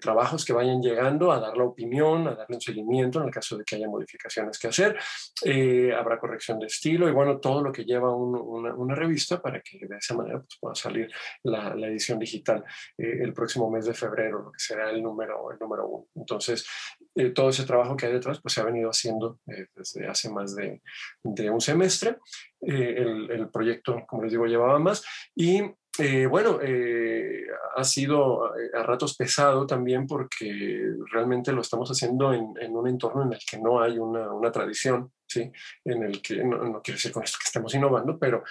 [0.00, 3.56] trabajos que vayan llegando, a dar la opinión, a darle un seguimiento en el caso
[3.56, 4.96] de que haya modificaciones que hacer,
[5.44, 9.86] eh, habrá corrección de estilo y bueno, todo lo que lleva una, revista para que
[9.86, 11.10] de esa manera pues, pueda salir
[11.42, 12.64] la, edición digital
[12.96, 16.06] eh, el próximo mes de febrero, lo que será el número, el número uno.
[16.14, 16.66] Entonces,
[17.14, 20.56] eh, todo ese trabajo que hay detrás pues se ha venido haciendo desde hace más
[20.56, 20.80] de,
[21.22, 22.16] un semestre.
[22.60, 25.62] El, el, proyecto, como les digo, llevaba más y
[25.98, 32.32] eh, bueno, eh, ha sido eh, a ratos pesado también porque realmente lo estamos haciendo
[32.32, 35.50] en, un entorno en el que no hay una, tradición ¿sí?
[35.84, 38.44] En el que, no, quiero decir con esto que estemos innovando, pero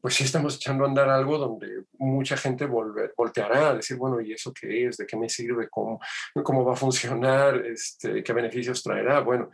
[0.00, 4.32] pues sí estamos echando a andar algo donde mucha gente volteará a decir, bueno, ¿y
[4.32, 4.96] eso qué es?
[4.96, 5.68] ¿De qué me sirve?
[5.68, 6.00] ¿Cómo,
[6.44, 7.56] cómo va a funcionar?
[7.66, 9.20] Este, ¿Qué beneficios traerá?
[9.20, 9.50] Bueno,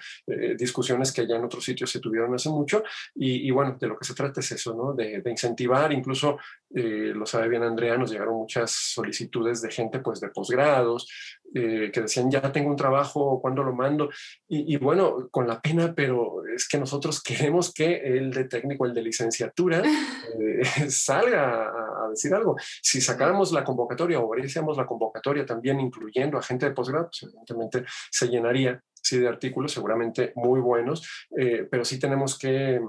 [0.59, 4.05] discusiones que ya en otros sitios se tuvieron hace mucho y, bueno, de lo que
[4.05, 4.93] se trata es eso, ¿no?
[4.93, 6.39] De, incentivar, incluso,
[6.75, 11.09] eh, lo sabe bien Andrea, nos llegaron muchas solicitudes de gente pues de posgrados,
[11.55, 14.11] que decían, ya tengo un trabajo, ¿cuándo lo mando?
[14.49, 18.87] Y, y, bueno, con la pena, pero es que nosotros queremos que el de técnico,
[18.87, 22.57] el de licenciatura, eh, salga a, decir algo.
[22.83, 27.25] Si sacáramos la convocatoria o abriésemos la convocatoria también incluyendo a gente de posgrado, pues
[27.25, 32.81] evidentemente se llenaría sí, de artículos seguramente muy buenos, eh, pero sí tenemos que eh,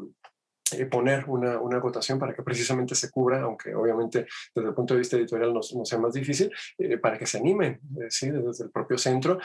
[0.89, 4.99] poner una, una, acotación para que precisamente se cubra, aunque obviamente desde el punto de
[4.99, 8.31] vista editorial no, sea más difícil, eh, para que se animen, eh, ¿sí?
[8.31, 9.39] desde el propio centro,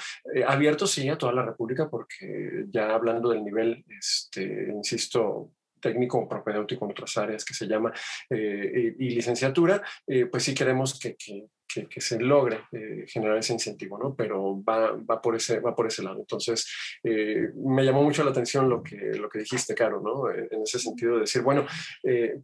[0.47, 6.85] abierto sí a toda la República, porque ya hablando del nivel, este, insisto, técnico propedéutico
[6.85, 7.93] en otras áreas que se llama
[8.31, 9.83] y, licenciatura,
[10.31, 14.15] pues sí queremos que, que, que, se logre eh, generar ese incentivo, ¿no?
[14.15, 16.19] Pero va, va, por ese, va por ese lado.
[16.19, 16.67] Entonces,
[17.03, 20.31] eh, me llamó mucho la atención lo que, lo que dijiste, Caro, ¿no?
[20.31, 21.67] Eh, en ese sentido de decir, bueno,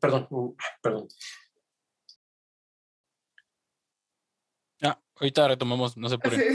[0.01, 0.49] perdón, mm,
[0.83, 1.09] perdón.
[4.83, 6.55] Ah, ahorita retomamos, no sé por qué.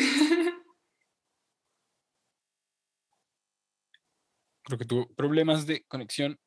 [4.63, 6.39] Creo que tuvo problemas de conexión.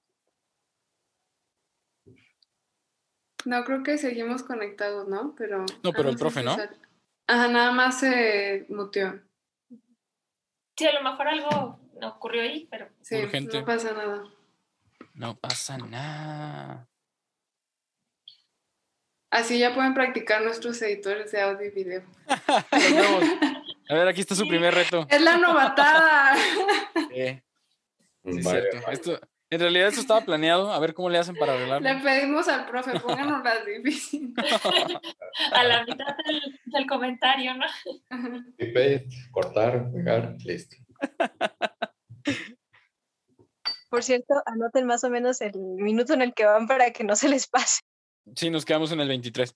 [3.45, 5.35] No, creo que seguimos conectados, ¿no?
[5.37, 5.65] Pero.
[5.83, 6.57] No, pero el profe, ¿no?
[7.27, 9.21] Ajá, nada más se muteó.
[10.77, 12.89] Sí, a lo mejor algo ocurrió ahí, pero.
[13.03, 13.17] Sí,
[13.53, 14.25] no pasa nada.
[15.15, 16.89] No pasa nada.
[19.31, 22.03] Así ya pueden practicar nuestros editores de audio y video.
[23.89, 25.07] a ver, aquí está su primer reto.
[25.11, 26.37] Es la novatada.
[28.27, 28.91] Sí, cierto.
[28.91, 29.21] Esto,
[29.55, 31.89] en realidad eso estaba planeado, a ver cómo le hacen para arreglarlo.
[31.89, 34.35] Le pedimos al profe, pónganos las difíciles.
[35.53, 36.17] a la mitad
[36.67, 37.65] del, comentario, ¿no?
[39.31, 40.77] cortar, pegar, listo.
[43.89, 47.15] Por cierto, anoten más o menos el minuto en el que van para que no
[47.15, 47.81] se les pase.
[48.35, 49.55] Sí, nos quedamos en el 23.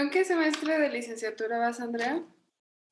[0.00, 2.22] En qué semestre de licenciatura vas, Andrea?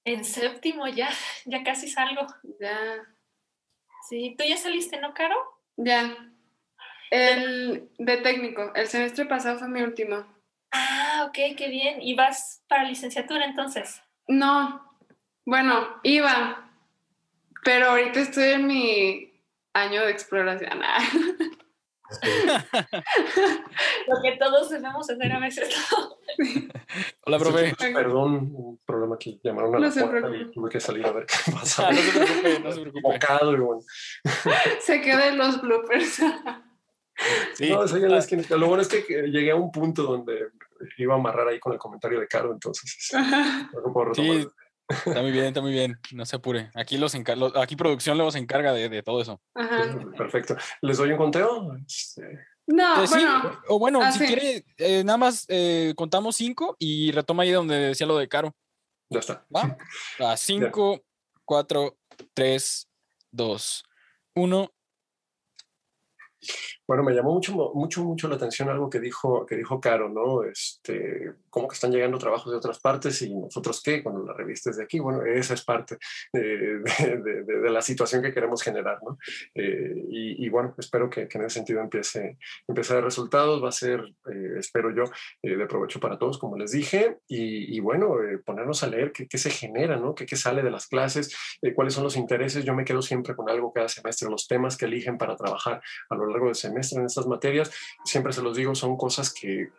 [0.05, 1.11] En séptimo ya,
[1.45, 2.27] ya casi salgo.
[2.61, 3.07] Ya.
[4.09, 5.37] Sí, ¿tú ya saliste, no, Caro?
[5.77, 6.17] Ya.
[7.11, 10.27] El de técnico, el semestre pasado fue mi último.
[10.73, 12.03] Ah, ok, qué bien.
[12.03, 14.03] ¿Y vas para licenciatura entonces?
[14.29, 14.87] No,
[15.45, 16.71] bueno, iba,
[17.65, 19.33] pero ahorita estoy en mi
[19.73, 20.81] año de exploración.
[24.07, 25.69] Lo que todos debemos hacer a veces.
[27.25, 27.75] Hola, profe.
[27.79, 31.27] Perdón, un problema que llamaron a no la puerta y tuve que salir a ver
[31.27, 31.89] qué pasa.
[31.89, 33.03] Ah, no se preocupe, no se preocupe.
[33.03, 33.83] Bocado y bueno.
[34.81, 36.21] se quedan los bloopers.
[37.55, 38.43] Sí, no, la esquina.
[38.51, 40.51] Lo bueno es que llegué a un punto donde
[40.99, 44.47] iba a amarrar ahí con el comentario de Caro, entonces no puedo sí,
[44.89, 45.99] está muy bien, está muy bien.
[46.13, 46.71] No se apure.
[46.75, 47.15] Aquí los
[47.57, 49.41] aquí producción luego se encarga de, de todo eso.
[50.17, 50.57] Perfecto.
[50.83, 51.77] ¿Les doy un conteo?
[51.87, 53.61] Este, no, eh, bueno.
[53.69, 57.77] o bueno, ah, si quiere, eh, nada más eh, contamos cinco y retoma ahí donde
[57.77, 58.55] decía lo de Caro.
[59.09, 59.47] Ya está.
[59.55, 59.77] ¿Va?
[60.33, 61.01] A cinco,
[61.45, 61.97] cuatro,
[62.35, 62.89] tres,
[63.31, 63.85] dos,
[64.35, 64.73] uno.
[66.87, 70.45] Bueno, me llamó mucho, mucho, mucho la atención algo que dijo, que dijo Caro, ¿no?
[70.45, 74.71] Este, cómo que están llegando trabajos de otras partes y nosotros qué, cuando la revista
[74.71, 75.01] es de aquí.
[75.01, 75.97] Bueno, esa es parte
[76.33, 79.19] de, de, la situación que queremos generar, ¿no?
[79.53, 83.63] Eh, y, bueno, espero que, que, en ese sentido empiece, empiece a dar resultados.
[83.63, 85.05] Va a ser, eh, espero yo,
[85.43, 87.19] eh, de provecho para todos, como les dije.
[87.27, 90.15] Y, y bueno, ponernos a leer qué, qué, se genera, ¿no?
[90.15, 91.37] Qué, qué sale de las clases,
[91.75, 92.65] cuáles son los intereses.
[92.65, 96.15] Yo me quedo siempre con algo cada semestre, los temas que eligen para trabajar a
[96.15, 97.71] lo largo del semestre en estas materias,
[98.05, 99.71] siempre se los digo, son cosas que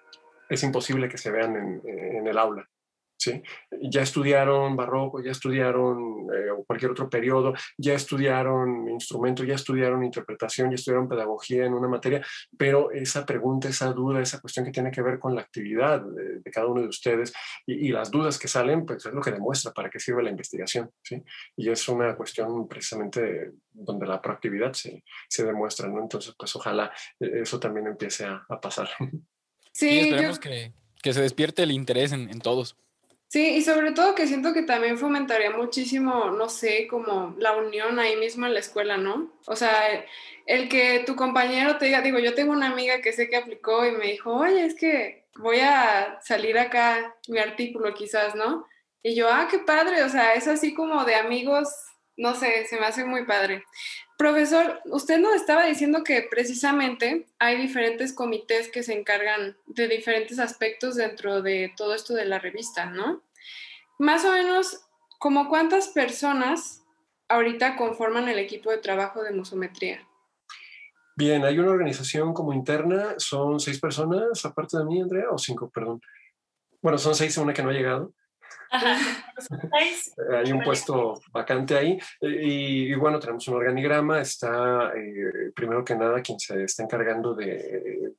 [0.50, 2.70] es imposible que se vean en, el aula.
[3.18, 3.42] ¿Sí?
[3.82, 10.70] Ya estudiaron barroco, ya estudiaron eh, cualquier otro periodo, ya estudiaron instrumento, ya estudiaron interpretación,
[10.70, 12.26] ya estudiaron pedagogía en una materia,
[12.58, 16.42] pero esa pregunta, esa duda, esa cuestión que tiene que ver con la actividad de,
[16.52, 17.34] cada uno de ustedes
[17.66, 20.92] y, las dudas que salen, pues es lo que demuestra para qué sirve la investigación.
[21.02, 21.24] ¿sí?
[21.56, 26.02] Y es una cuestión precisamente donde la proactividad se, se demuestra, ¿no?
[26.02, 28.90] Entonces, pues ojalá eh, eso también empiece a, pasar.
[29.72, 32.76] Sí, esperemos que, que, se despierte el interés en, en todos.
[33.30, 38.00] Sí, y sobre todo que siento que también fomentaría muchísimo, no sé, como la unión
[38.00, 39.34] ahí mismo en la escuela, ¿no?
[39.48, 39.72] O sea,
[40.46, 43.86] el que tu compañero te diga, digo, yo tengo una amiga que sé que aplicó
[43.86, 48.66] y me dijo, oye, es que voy a salir acá mi artículo quizás, ¿no?
[49.04, 51.68] Y yo, ah, qué padre, o sea, es así como de amigos,
[52.18, 53.64] no sé, se me hace muy padre.
[54.18, 60.40] Profesor, usted nos estaba diciendo que precisamente hay diferentes comités que se encargan de diferentes
[60.40, 63.22] aspectos dentro de todo esto de la revista, ¿no?
[64.00, 64.82] Más o menos,
[65.20, 66.84] ¿como cuántas personas
[67.30, 70.08] ahorita conforman el equipo de trabajo de musometría?
[71.16, 75.70] Bien, hay una organización como interna, son seis personas, aparte de mí, Andrea, o cinco,
[75.70, 76.02] perdón.
[76.82, 78.14] Bueno, son seis, una que no ha llegado.
[80.34, 86.22] Hay un puesto vacante ahí y, bueno, tenemos un organigrama, está eh, primero que nada
[86.22, 88.14] quien se está encargando de,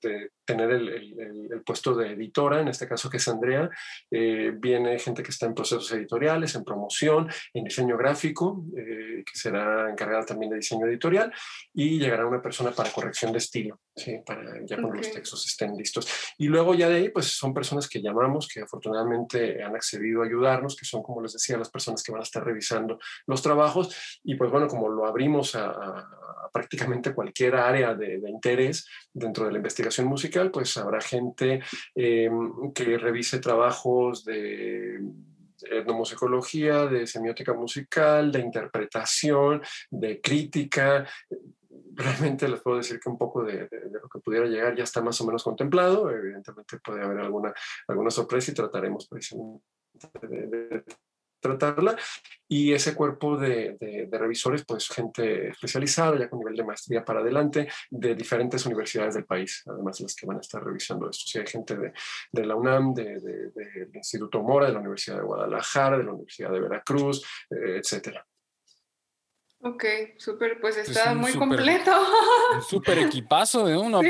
[0.45, 3.69] tener el, puesto de editora, en este caso que es Andrea,
[4.11, 9.39] eh, viene gente que está en procesos editoriales, en promoción, en diseño gráfico, eh, que
[9.39, 11.33] será encargada también de diseño editorial
[11.75, 14.21] y llegará una persona para corrección de estilo, ¿sí?
[14.25, 16.09] para ya cuando los textos estén listos.
[16.39, 20.27] Y luego ya de ahí, pues son personas que llamamos, que afortunadamente han accedido a
[20.27, 23.43] ayudar ayudarnos, que son, como les decía, las personas que van a estar revisando los
[23.43, 24.19] trabajos.
[24.23, 26.07] Y pues bueno, como lo abrimos a,
[26.53, 31.61] prácticamente cualquier área de, interés dentro de la investigación musical, pues habrá gente
[31.95, 34.99] em, que revise trabajos de
[35.61, 41.05] etnomusicología, de semiótica musical, de interpretación, de crítica,
[41.99, 45.21] realmente les puedo decir que un poco de, lo que pudiera llegar ya está más
[45.21, 46.11] o menos contemplado.
[46.11, 47.53] Evidentemente puede haber alguna,
[47.89, 49.65] alguna sorpresa y trataremos precisamente
[50.23, 50.85] de,
[51.41, 51.97] tratarla.
[52.49, 57.69] Y ese cuerpo de, revisores, pues gente especializada, ya con nivel de maestría para adelante,
[57.91, 61.25] de diferentes universidades del país, además las que van a estar revisando esto.
[61.27, 61.93] Si hay gente de,
[62.33, 63.53] de la UNAM, del
[63.95, 68.27] Instituto Mora, de la Universidad de Guadalajara, de la Universidad de Veracruz, eh, etcétera.
[69.61, 69.85] Ok,
[70.19, 71.91] súper, pues está muy completo.
[72.55, 74.01] Un súper equipazo de uno.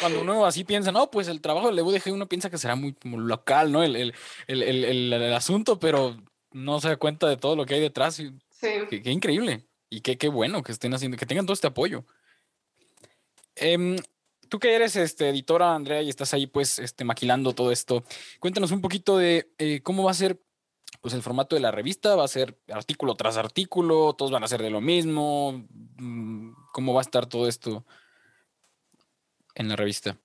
[0.00, 2.96] Cuando uno así piensa, no, pues el trabajo del UDG uno piensa que será muy,
[3.04, 3.84] local, ¿no?
[3.84, 4.14] El, el,
[4.48, 6.16] el, el, asunto, pero
[6.52, 8.16] no se da cuenta de todo lo que hay detrás.
[8.16, 8.32] Sí.
[8.60, 9.64] Qué, increíble.
[9.88, 12.04] Y qué, qué bueno que estén haciendo, que tengan todo este apoyo.
[13.54, 13.96] Em,
[14.48, 18.02] tú que eres este, editora, Andrea, y estás ahí pues este, maquilando todo esto,
[18.40, 20.40] cuéntanos un poquito de eh, cómo va a ser
[21.00, 24.48] pues el formato de la revista va a ser artículo tras artículo, todos van a
[24.48, 25.66] ser de lo mismo.
[25.98, 27.84] Mm, ¿Cómo va a estar todo esto
[29.54, 30.18] en la revista?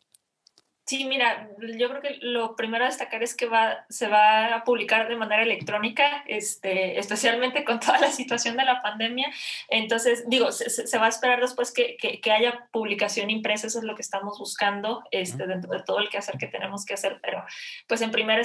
[0.85, 4.63] Sí, mira, yo creo que lo primero a destacar es que va, se va a
[4.63, 9.31] publicar de manera electrónica, este, especialmente con toda la situación de la pandemia.
[9.69, 13.95] Entonces, digo, se, va a esperar después que, que, haya publicación impresa, eso es lo
[13.95, 17.43] que estamos buscando este, dentro de todo el quehacer que tenemos que hacer, pero
[17.87, 18.41] pues en primera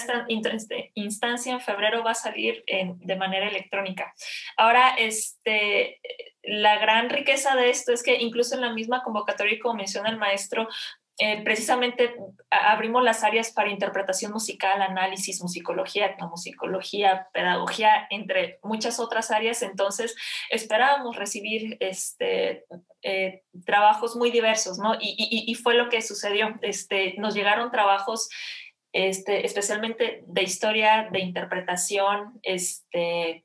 [0.95, 4.13] instancia, en febrero va a salir en, de manera electrónica.
[4.57, 6.01] Ahora, este,
[6.43, 10.17] la gran riqueza de esto es que incluso en la misma convocatoria, como menciona el
[10.17, 10.69] maestro,
[11.19, 12.15] eh, precisamente
[12.51, 19.63] abrimos las áreas para interpretación musical, análisis, musicología, etnomusicología, pedagogía, entre muchas otras áreas.
[19.63, 20.15] Entonces,
[20.51, 22.67] esperábamos recibir este,
[23.03, 24.95] eh, trabajos muy diversos, ¿no?
[25.01, 26.55] Y, fue lo que sucedió.
[26.61, 28.29] Este, nos llegaron trabajos
[28.93, 33.45] este, especialmente de historia, de interpretación, este,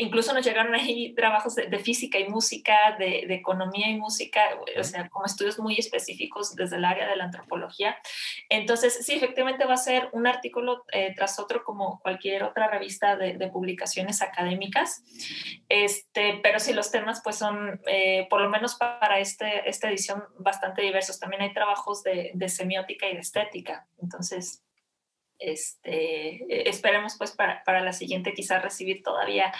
[0.00, 4.40] incluso nos llegaron ahí trabajos de, física y música, de, economía y música,
[4.78, 7.96] o sea, como estudios muy específicos desde el área de la antropología.
[8.50, 13.16] Entonces, sí, efectivamente va a ser un artículo eh, tras otro como cualquier otra revista
[13.16, 15.02] de, publicaciones académicas,
[15.68, 20.22] este, pero sí, los temas pues son, eh, por lo menos para este, esta edición,
[20.38, 21.18] bastante diversos.
[21.18, 23.86] También hay trabajos de, de semiótica y de estética.
[24.00, 24.62] Entonces,
[25.42, 29.52] este, e, esperemos pues para, para, la siguiente quizás recibir todavía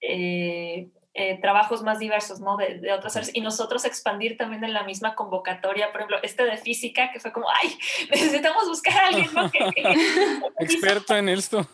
[0.00, 0.88] eh,
[1.20, 2.56] eh, trabajos más diversos, ¿no?
[2.56, 6.44] De, de, otras áreas y nosotros expandir también en la misma convocatoria, por ejemplo, este
[6.44, 7.76] de física que fue como, ay,
[8.10, 9.50] necesitamos buscar a alguien, ¿no?
[10.60, 11.66] Experto en esto.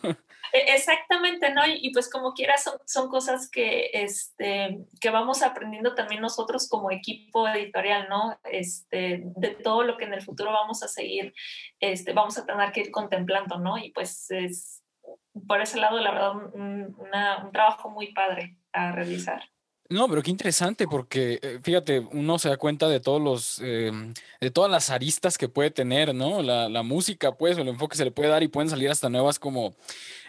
[0.53, 1.61] E, exactamente, ¿no?
[1.65, 6.91] Y, pues como quiera son, son, cosas que, este, que vamos aprendiendo también nosotros como
[6.91, 8.39] equipo editorial, ¿no?
[8.43, 11.33] Este, de todo lo que en el futuro vamos a seguir,
[11.79, 13.77] este, vamos a tener que ir contemplando, ¿no?
[13.77, 14.83] Y pues es,
[15.47, 19.54] por ese lado, la verdad, un, un trabajo muy padre a realizar.
[19.87, 24.13] No, pero qué interesante, porque eh, fíjate, uno se da cuenta de todos los, em,
[24.41, 26.41] de todas las aristas que puede tener, ¿no?
[26.41, 29.37] La, la música, pues, el enfoque se le puede dar y pueden salir hasta nuevas
[29.37, 29.75] como,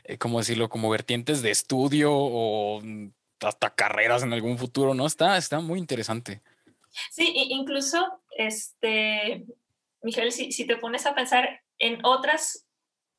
[0.05, 0.69] eh, ¿cómo decirlo?
[0.69, 3.09] Como vertientes de estudio o mm,
[3.41, 5.07] hasta carreras en algún futuro, ¿no?
[5.07, 6.43] Está, está muy interesante.
[7.11, 9.47] Sí, incluso, este,
[10.03, 12.66] Miguel, si, si te pones a pensar en otras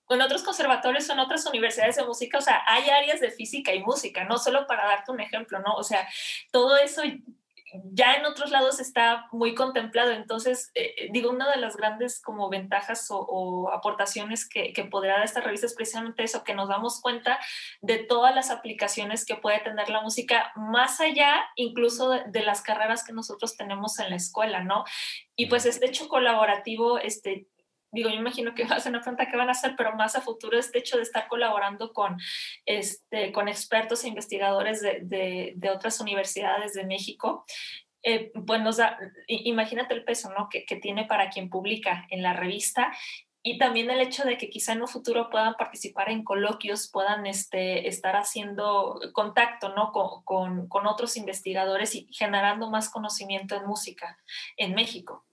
[0.09, 3.73] en otros conservatorios o en otras universidades de música, o sea, hay áreas de física
[3.73, 5.75] y música, no solo para darte un ejemplo, ¿no?
[5.75, 6.07] O sea,
[6.51, 7.01] todo eso
[7.91, 10.11] ya en otros lados está muy contemplado.
[10.11, 15.15] Entonces, eh, eh, digo, una de las grandes como ventajas o, aportaciones que, que, podrá
[15.15, 17.39] dar esta revista es precisamente eso, que nos damos cuenta
[17.81, 22.61] de todas las aplicaciones que puede tener la música, más allá incluso de, de las
[22.61, 24.85] carreras que nosotros tenemos en la escuela, ¿no?
[25.35, 27.47] Y pues este hecho colaborativo, este,
[27.97, 30.15] digo, yo imagino que va a ser una pregunta que van a hacer, pero más
[30.15, 32.17] a futuro este hecho de estar colaborando con,
[32.65, 37.45] este, con expertos e investigadores de, de, otras universidades de México,
[38.03, 40.47] eh, pues nos da, imagínate el peso ¿no?
[40.49, 42.93] que, que tiene para quien publica en la revista
[43.49, 47.25] y también el hecho de que quizá en un futuro puedan participar en coloquios, puedan
[47.25, 49.93] este, estar haciendo contacto ¿no?
[49.93, 54.19] con, con, con, otros investigadores y generando más conocimiento en música
[54.57, 55.25] en México.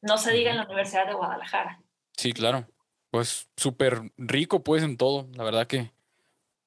[0.00, 1.82] No se diga en la Universidad de Guadalajara.
[2.20, 2.66] Sí, claro.
[3.10, 5.26] Pues súper rico, pues, en todo.
[5.32, 5.90] La verdad que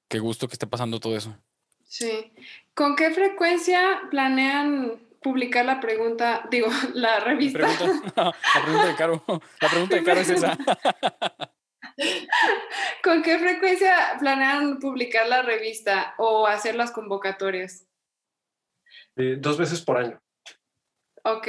[0.10, 1.38] qué gusto que esté pasando todo eso.
[1.84, 2.34] Sí.
[2.74, 7.60] ¿Con qué frecuencia planean publicar la pregunta, digo, la revista?
[7.60, 8.24] La pregunta,
[8.56, 9.24] la pregunta de Caro,
[9.62, 10.58] la pregunta de Caro es esa.
[13.04, 17.86] ¿Con qué frecuencia planean publicar la revista o hacer las convocatorias?
[19.18, 20.20] Eh, dos veces por año.
[21.24, 21.48] Ok.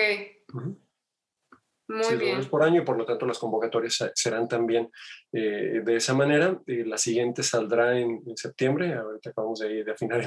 [1.86, 2.42] Muy bien.
[2.46, 4.90] por año y por lo tanto las convocatorias serán también
[5.32, 6.58] eh, de esa manera.
[6.66, 10.22] Eh, la siguiente saldrá en, septiembre, ahorita acabamos de, de afinar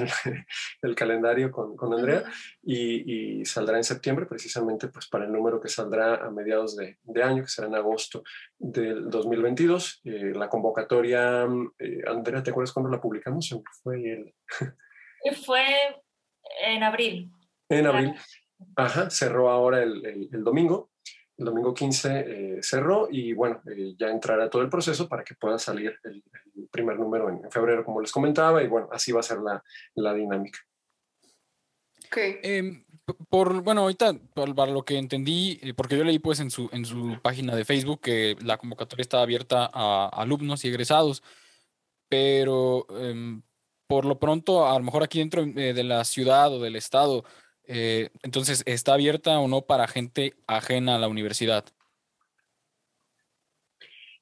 [0.82, 2.22] el, calendario con, con Andrea,
[2.62, 6.98] y, y, saldrá en septiembre precisamente pues, para el número que saldrá a mediados de,
[7.02, 8.22] de año, que será en agosto
[8.56, 10.02] del 2022.
[10.04, 13.52] Eh, la convocatoria, Andrea, ¿te acuerdas cuándo la publicamos?
[13.82, 14.34] Fue, el...
[15.44, 15.64] Fue
[16.64, 17.32] en abril.
[17.68, 18.14] En abril.
[18.76, 20.90] Ajá, cerró ahora el, el, el domingo
[21.38, 25.36] el domingo 15 eh, cerró y bueno, eh, ya entrará todo el proceso para que
[25.36, 26.22] pueda salir el,
[26.70, 29.62] primer número en, febrero, como les comentaba, y bueno, así va a ser la,
[29.94, 30.58] la dinámica.
[32.08, 32.38] Okay.
[32.42, 32.84] Em,
[33.28, 36.84] por, bueno, ahorita, para lo que entendí, eh, porque yo leí pues en su, en
[36.84, 41.22] su página de Facebook que la convocatoria estaba abierta a alumnos y egresados,
[42.08, 43.42] pero em,
[43.86, 47.24] por lo pronto, a lo mejor aquí dentro de la ciudad o del estado,
[47.68, 51.64] eh, entonces, ¿está abierta o no para gente ajena a la universidad?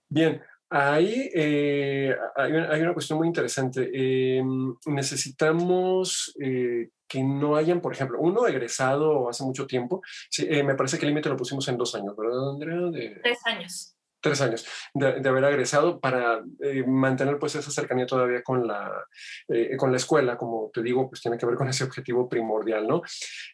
[0.08, 3.88] Bien, ahí eh, hay, una, cuestión muy interesante.
[3.92, 4.42] Eh,
[4.86, 10.02] necesitamos que no hayan, por ejemplo, uno egresado hace mucho tiempo.
[10.38, 13.20] me parece que el límite lo pusimos en dos años, ¿verdad, Andrea?
[13.22, 13.95] Tres años
[14.26, 19.04] tres años de, haber egresado para eh, mantener pues esa cercanía todavía con la,
[19.48, 22.86] eh, con la escuela, como te digo, pues tiene que ver con ese objetivo primordial,
[22.86, 23.02] ¿no?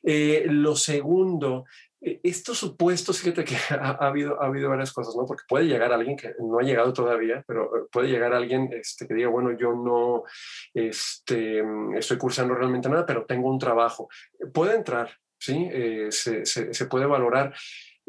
[0.03, 1.65] Eh, lo segundo,
[2.01, 5.27] estos supuestos, fíjate que ha, habido, ha habido varias cosas, ¿no?
[5.27, 9.15] Porque puede llegar alguien que no ha llegado todavía, pero puede llegar alguien este, que
[9.15, 10.25] diga, bueno, yo no
[10.73, 11.63] este,
[11.99, 14.09] estoy cursando realmente nada, pero tengo un trabajo.
[14.55, 15.69] Puede entrar, ¿sí?
[16.11, 17.53] se, se, se puede valorar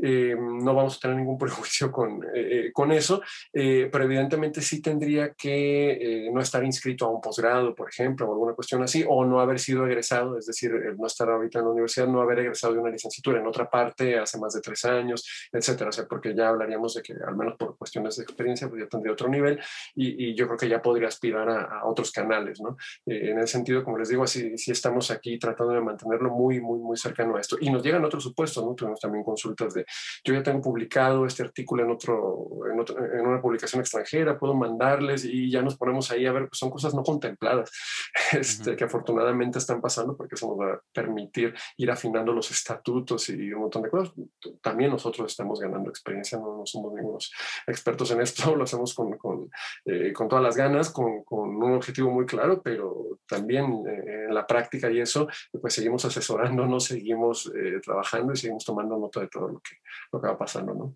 [0.01, 3.21] eh, no vamos a tener ningún prejuicio con, eh, con eso,
[3.51, 8.53] pero evidentemente sí tendría que no estar inscrito a un posgrado, por ejemplo, o alguna
[8.53, 12.07] cuestión así, o no haber sido egresado, es decir, no estar ahorita en la universidad,
[12.07, 15.89] no haber egresado de una licenciatura en otra parte hace más de tres años, etcétera,
[15.89, 18.87] o sea, porque ya hablaríamos de que al menos por cuestiones de experiencia, pues ya
[18.87, 19.59] tendría otro nivel
[19.95, 22.75] y, yo creo que ya podría aspirar a, a otros canales, ¿no?
[23.05, 26.79] en ese sentido, como les digo, así, sí estamos aquí tratando de mantenerlo muy, muy,
[26.79, 27.57] muy cercano a esto.
[27.59, 28.73] Y nos llegan otros supuestos, ¿no?
[28.73, 29.82] Tuvimos también consultas de,
[30.23, 35.25] yo ya tengo publicado este artículo en, otro, en, en una publicación extranjera, puedo mandarles
[35.25, 37.71] y ya nos ponemos ahí a ver, pues son cosas no contempladas,
[38.31, 43.29] este, que afortunadamente están pasando porque eso nos va a permitir ir afinando los estatutos
[43.29, 44.13] y un montón de cosas.
[44.61, 47.31] También nosotros estamos ganando experiencia, no, no somos ningunos
[47.67, 49.49] expertos en esto, lo hacemos con, con,
[49.85, 54.33] eh, con todas las ganas, con, con, un objetivo muy claro, pero también eh, en
[54.33, 55.27] la práctica y eso,
[55.61, 59.72] pues seguimos asesorándonos, seguimos eh, trabajando y seguimos tomando nota de todo lo que,
[60.11, 60.95] lo que va pasando, ¿no?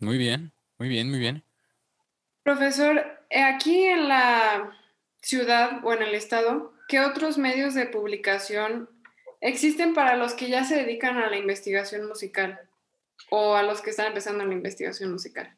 [0.00, 1.44] Muy bien, muy bien, muy bien.
[2.42, 4.76] Profesor, eh, aquí en la
[5.20, 8.88] ciudad o en el estado, ¿qué otros medios de publicación
[9.40, 12.60] existen para los que ya se dedican a la investigación musical
[13.30, 15.56] o a los que están empezando en la investigación musical?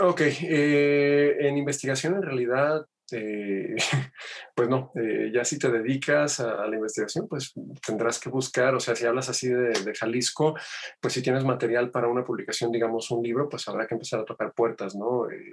[0.00, 3.76] Ok, eh, en investigación en realidad eh,
[4.54, 7.54] pues no, eh, ya si te dedicas a, la investigación, pues
[7.84, 10.56] tendrás que buscar, o sea, si hablas así de, Jalisco,
[11.00, 14.24] pues si tienes material para una publicación, digamos un libro, pues habrá que empezar a
[14.24, 15.30] tocar puertas, ¿no?
[15.30, 15.50] Eh,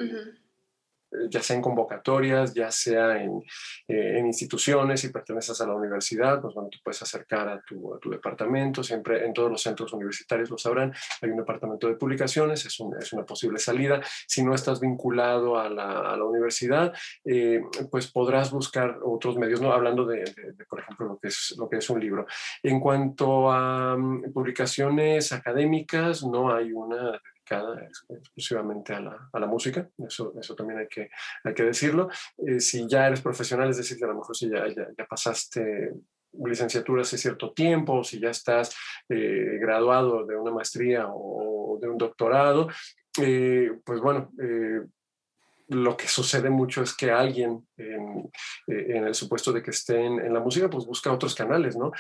[1.30, 3.43] ya sea en convocatorias, ya sea en,
[3.88, 7.93] eh, en, instituciones, si perteneces a la universidad, pues bueno, tú puedes acercar a tu,
[7.93, 11.95] a tu, departamento, siempre en todos los centros universitarios lo sabrán, hay un departamento de
[11.95, 14.01] publicaciones, es, un, es una posible salida.
[14.28, 16.93] Si no estás vinculado a la, a la universidad,
[17.26, 17.61] eh,
[17.91, 19.72] pues podrás buscar otros medios, ¿no?
[19.72, 22.26] hablando de, de, por ejemplo, lo que, es, lo que es un libro.
[22.61, 27.20] En cuanto a um, publicaciones académicas, no hay una
[28.09, 31.09] exclusivamente a la, a la, música, eso, eso también hay que,
[31.43, 32.09] hay que decirlo.
[32.37, 35.93] Eh, si ya eres profesional, es decir, que a lo mejor si ya, ya, pasaste
[36.33, 38.75] licenciatura hace cierto tiempo, si ya estás
[39.07, 42.69] eh, graduado de una maestría o, de un doctorado,
[43.21, 44.31] eh, pues bueno,
[45.69, 48.31] lo que sucede mucho es que alguien en,
[48.67, 51.91] en, el supuesto de que esté en, en, la música, pues busca otros canales, ¿no?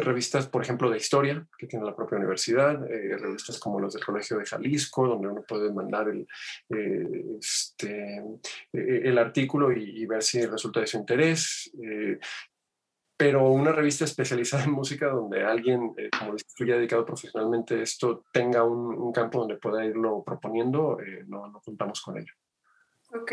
[0.00, 4.04] Revistas, por ejemplo, de historia que tiene la propia universidad, eh, revistas como las del
[4.04, 6.26] Colegio de Jalisco, donde uno puede mandar el,
[6.70, 8.18] eh, este,
[8.72, 11.70] eh, el artículo y, ver si resulta de su interés.
[13.16, 18.62] pero una revista especializada en música donde alguien, como ya dedicado profesionalmente a esto, tenga
[18.62, 22.32] un, un, campo donde pueda irlo proponiendo, no, no contamos con ello.
[23.12, 23.32] Ok.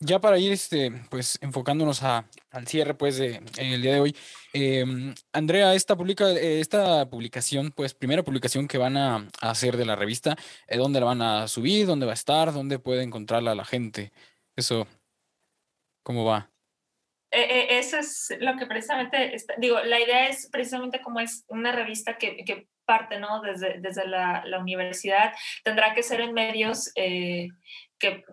[0.00, 4.00] Ya para ir este, pues, enfocándonos a, al cierre pues, de, en el día de
[4.00, 4.16] hoy,
[4.52, 9.84] em, Andrea, esta, publica, eh, esta publicación, pues primera publicación que van a, hacer de
[9.84, 10.36] la revista,
[10.68, 11.86] eh, ¿dónde la van a subir?
[11.86, 12.52] ¿Dónde va a estar?
[12.52, 14.12] ¿Dónde puede encontrarla la gente?
[14.54, 14.86] Eso,
[16.04, 16.48] ¿cómo va?
[17.32, 22.18] Eh, eso es lo que precisamente, digo, la idea es precisamente como es una revista
[22.18, 23.42] que, que parte, ¿no?
[23.42, 25.34] Desde, desde la, la, universidad,
[25.64, 28.24] tendrá que ser en medios que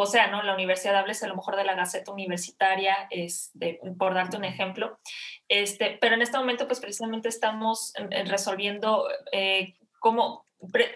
[0.00, 0.44] o sea, ¿no?
[0.44, 5.00] La universidad hables a lo mejor de la Gaceta Universitaria, este, por darte un ejemplo.
[5.48, 7.92] Este, pero en este momento, pues precisamente estamos
[8.26, 10.46] resolviendo eh, cómo,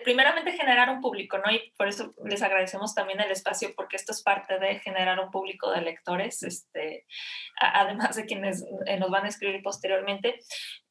[0.04, 1.50] primeramente generar un público, ¿no?
[1.50, 5.32] Y por eso les agradecemos también el espacio, porque esto es parte de generar un
[5.32, 7.04] público de lectores, este,
[7.60, 10.38] además de quienes eh, nos van a escribir posteriormente.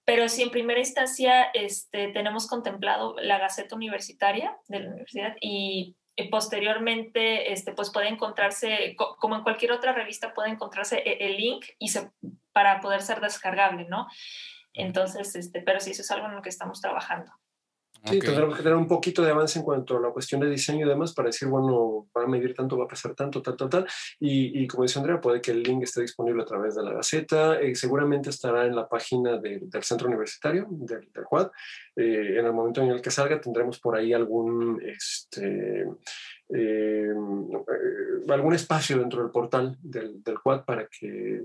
[0.04, 5.96] Pero si en primera instancia este, tenemos contemplado la Gaceta Universitaria de la universidad y
[6.30, 11.66] posteriormente este, pues puede encontrarse, como en cualquier otra revista, puede encontrarse e, el link
[11.80, 12.12] y se,
[12.52, 14.08] para poder ser descargable, ¿no?
[14.74, 17.32] Entonces, este, pero sí, eso es algo en lo que estamos trabajando.
[18.04, 20.86] Sí, tendremos que tener un poquito de avance en cuanto a la cuestión de diseño
[20.86, 23.70] y demás para decir, bueno, va a medir tanto, va a pasar tanto, tal, tal,
[23.70, 23.88] tal.
[24.20, 26.94] Y, y como dice Andrea, puede que el link esté disponible a través de la
[26.94, 27.60] Gaceta.
[27.60, 31.52] Eh, seguramente estará en la página de, del centro universitario, del, del Quad.
[31.96, 35.88] Eh, en el momento en el que salga tendremos por ahí algún, este,
[36.50, 37.14] eh,
[38.30, 41.44] algún espacio dentro del portal del, del Quad para que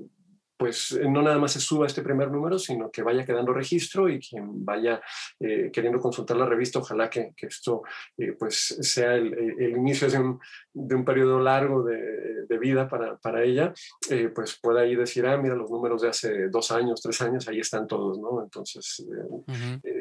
[0.57, 4.09] pues eh, no nada más se suba este primer número, sino que vaya quedando registro
[4.09, 5.01] y quien vaya
[5.41, 7.83] eh, queriendo consultar la revista, ojalá que, que esto
[8.17, 10.41] eh, pues sea el, el inicio de un,
[10.73, 13.73] de un, periodo largo de, de vida para, para ella,
[14.11, 17.49] eh, pues pueda ahí decir, ah, mira los números de hace dos años, tres años,
[17.49, 18.43] ahí están todos, ¿no?
[18.43, 19.96] Entonces, uh -huh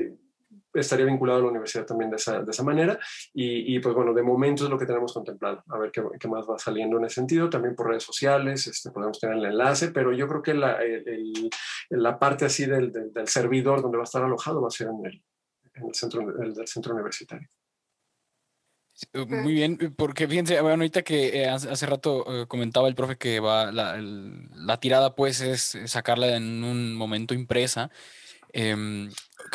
[0.75, 2.99] estaría vinculado a la universidad también de esa, de esa manera.
[3.33, 5.63] Y, pues bueno, de momento es lo que tenemos contemplado.
[5.69, 7.49] A ver qué, qué, más va saliendo en ese sentido.
[7.49, 10.79] También por redes sociales este, podemos tener el enlace, pero yo creo que la,
[11.89, 15.05] la parte así del, del, servidor donde va a estar alojado va a ser en
[15.05, 15.23] el,
[15.75, 17.47] en el centro, el, del centro universitario.
[19.11, 23.17] Eh, muy bien, eh, porque fíjense, bueno, ahorita que eh, hace rato comentaba el profe
[23.17, 27.91] que va la, la, tirada pues es sacarla en un momento impresa.
[28.57, 29.11] Em,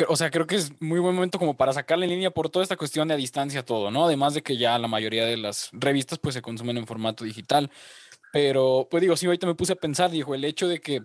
[0.09, 2.61] o sea, creo que es muy buen momento como para sacarla en línea por toda
[2.61, 4.05] esta cuestión de a distancia todo, ¿no?
[4.05, 7.71] Además de que ya la mayoría de las revistas pues se consumen en formato digital.
[8.31, 11.01] Pero, pues digo, sí, ahorita me puse a pensar, dijo, el hecho de que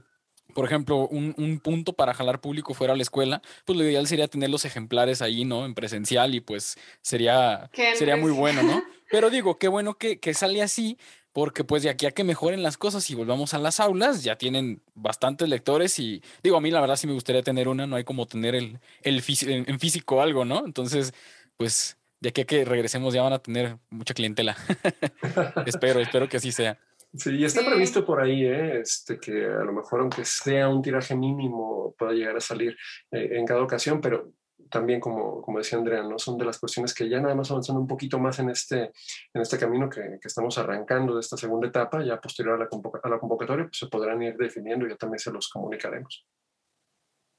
[0.54, 4.06] por ejemplo, un, un, punto para jalar público fuera a la escuela, pues lo ideal
[4.06, 5.66] sería tener los ejemplares ahí, ¿no?
[5.66, 8.82] En presencial y pues sería, sería muy bueno, ¿no?
[9.10, 10.98] Pero digo, qué bueno que, que sale así,
[11.36, 14.38] porque pues de aquí a que mejoren las cosas y volvamos a las aulas, ya
[14.38, 17.96] tienen bastantes lectores y digo, a mí la verdad sí me gustaría tener una, no
[17.96, 20.64] hay como tener el, el en físico algo, ¿no?
[20.64, 21.12] Entonces,
[21.58, 24.56] pues de aquí a que regresemos ya van a tener mucha clientela.
[25.66, 26.78] espero, espero que así sea.
[27.12, 28.80] Sí, está previsto por ahí, ¿eh?
[28.80, 32.78] este, que a lo mejor aunque sea un tiraje mínimo pueda llegar a salir
[33.10, 34.32] eh, en cada ocasión, pero
[34.70, 36.18] también como, como decía Andrea, ¿no?
[36.18, 38.92] son de las cuestiones que ya nada más avanzando un poquito más en este,
[39.32, 42.68] en este camino que, que estamos arrancando de esta segunda etapa, ya posterior a la,
[43.02, 46.26] a la convocatoria, pues se podrán ir definiendo y ya también se los comunicaremos.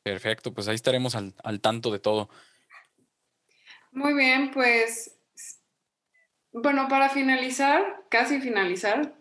[0.03, 2.29] Perfecto, pues ahí estaremos al, al tanto de todo.
[3.91, 5.19] Muy bien, pues
[6.51, 9.17] bueno, para finalizar, casi finalizar,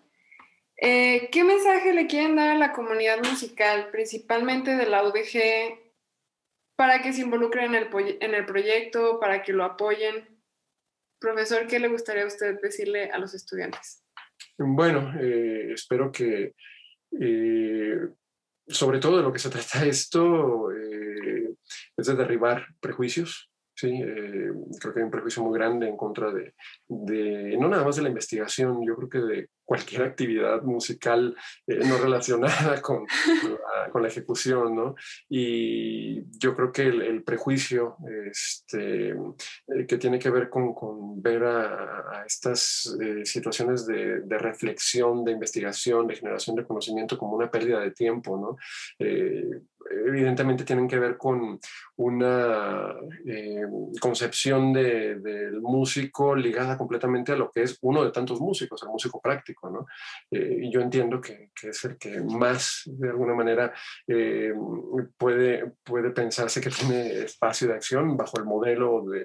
[0.78, 5.85] eh, ¿Qué mensaje le quieren dar a la comunidad musical, principalmente de la UDG,
[6.76, 10.40] para que se involucren en el, en el proyecto, para que lo apoyen?
[11.18, 14.04] Profesor, ¿qué le gustaría a usted decirle a los estudiantes?
[14.58, 16.54] Bueno, eh, espero que
[17.18, 17.98] eh,
[18.68, 20.70] sobre todo de lo que se trata esto
[21.96, 26.54] es de derribar prejuicios, Sí, creo que hay un prejuicio muy grande en contra de,
[26.88, 31.36] de, no nada más de la investigación, yo creo que de cualquier actividad musical
[31.66, 33.04] eh, no relacionada con,
[33.92, 34.94] con, la, ejecución, ¿no?
[35.28, 37.96] Y yo creo que el, prejuicio
[38.30, 44.38] este, eh, que tiene que ver con, con ver a, estas eh, situaciones de, de,
[44.38, 48.56] reflexión, de investigación, de generación de conocimiento como una pérdida de tiempo, ¿no?
[49.88, 51.60] evidentemente tienen que ver con
[51.96, 52.92] una
[54.00, 58.88] concepción del de, músico ligada completamente a lo que es uno de tantos músicos, el
[58.88, 59.55] músico práctico.
[60.30, 63.72] Eh, y yo entiendo que, es el que más, de alguna manera,
[64.06, 64.52] eh,
[65.16, 69.24] puede, puede pensarse que tiene espacio de acción bajo el modelo de,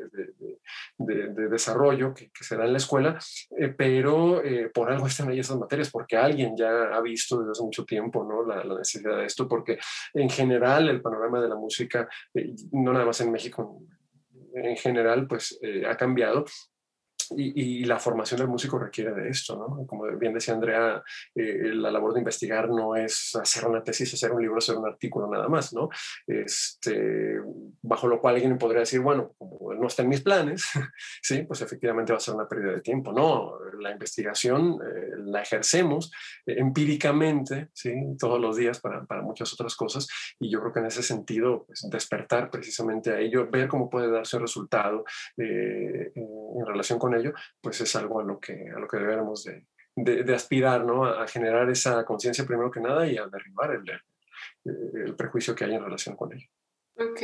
[0.97, 3.19] de, desarrollo que, que, se da en la escuela,
[3.57, 4.41] eh, pero
[4.73, 8.23] por algo están ahí esas materias, porque alguien ya ha visto desde hace mucho tiempo
[8.23, 8.45] ¿no?
[8.45, 9.79] la, la necesidad de esto, porque
[10.13, 12.07] en general el panorama de la música,
[12.71, 13.81] no nada más en México,
[14.53, 16.45] en general, pues ha cambiado
[17.37, 19.85] y, la formación del músico requiere de esto, ¿no?
[19.85, 21.01] Como bien decía Andrea,
[21.35, 24.87] eh, la labor de investigar no es hacer una tesis, hacer un libro, hacer un
[24.87, 25.89] artículo nada más, ¿no?
[26.27, 27.39] Este,
[27.81, 30.63] bajo lo cual alguien podría decir, bueno, como no está en mis planes,
[31.21, 33.11] sí, pues efectivamente va a ser una pérdida de tiempo.
[33.11, 36.11] No, la investigación eh, la ejercemos
[36.45, 40.07] eh, empíricamente, sí, todos los días para, para, muchas otras cosas
[40.39, 44.09] y yo creo que en ese sentido, pues, despertar precisamente a ello, ver cómo puede
[44.09, 45.03] darse resultado
[46.55, 49.65] en relación con ello, pues es algo a lo que, a lo que debemos de,
[49.95, 51.05] de, aspirar, ¿no?
[51.05, 54.01] A, generar esa conciencia primero que nada y a derribar el,
[55.05, 56.47] el, prejuicio que hay en relación con ello.
[56.95, 57.21] Ok.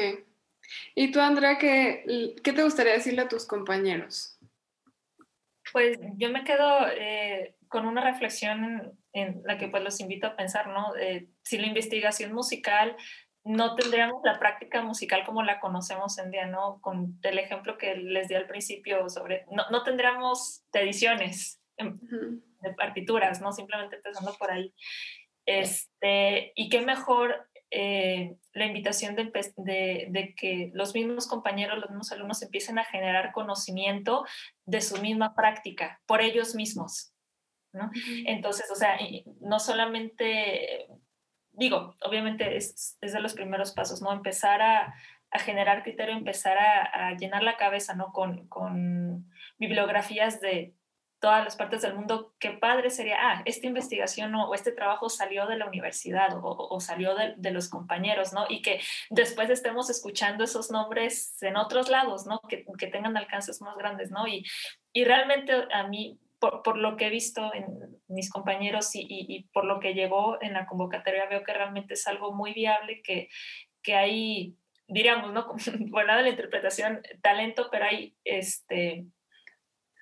[0.95, 4.37] ¿Y tú, Andrea, qué, qué te gustaría decirle a tus compañeros?
[5.71, 10.35] Pues yo me quedo eh, con una reflexión en, la que pues los invito a
[10.35, 10.95] pensar, ¿no?
[10.95, 12.95] Eh, si la investigación musical
[13.47, 16.79] no tendríamos la práctica musical como la conocemos en día, ¿no?
[16.81, 23.41] Con el ejemplo que les di al principio sobre, no, no tendríamos ediciones de partituras,
[23.41, 23.51] ¿no?
[23.51, 24.73] Simplemente empezando por ahí.
[25.45, 31.89] Este, y qué mejor eh, la invitación de, de, de, que los mismos compañeros, los
[31.89, 34.25] mismos alumnos empiecen a generar conocimiento
[34.65, 37.13] de su misma práctica por ellos mismos.
[37.73, 37.91] ¿no?
[38.25, 38.97] Entonces, o sea,
[39.41, 40.87] no solamente
[41.57, 44.13] digo, obviamente es, es, de los primeros pasos, ¿no?
[44.13, 44.93] Empezar a,
[45.31, 48.13] a generar criterio, empezar a, a, llenar la cabeza, ¿no?
[48.13, 49.29] Con, con,
[49.59, 50.75] bibliografías de
[51.19, 55.47] todas las partes del mundo, qué padre sería, ah, esta investigación o este trabajo salió
[55.47, 58.45] de la universidad o, o salió de, de, los compañeros, ¿no?
[58.47, 58.79] Y que
[59.09, 62.39] después estemos escuchando esos nombres en otros lados, ¿no?
[62.47, 64.27] Que, que tengan alcances más grandes, ¿no?
[64.27, 64.45] Y,
[64.93, 67.65] y realmente a mí por, por, lo que he visto en
[68.07, 72.07] mis compañeros y, y, por lo que llegó en la convocatoria, veo que realmente es
[72.07, 73.29] algo muy viable, que,
[73.81, 74.57] que hay
[74.87, 75.47] diríamos, ¿no?
[75.91, 79.05] Por lado de la interpretación, talento, pero hay este,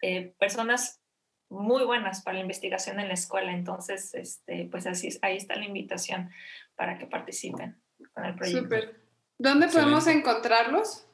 [0.01, 1.01] eh, personas
[1.49, 3.51] muy buenas para la investigación en la escuela.
[3.51, 6.29] Entonces, este, pues así, ahí está la invitación
[6.75, 7.81] para que participen
[8.13, 8.63] con el proyecto.
[8.63, 9.01] Súper.
[9.37, 11.07] ¿Dónde podemos encontrarlos?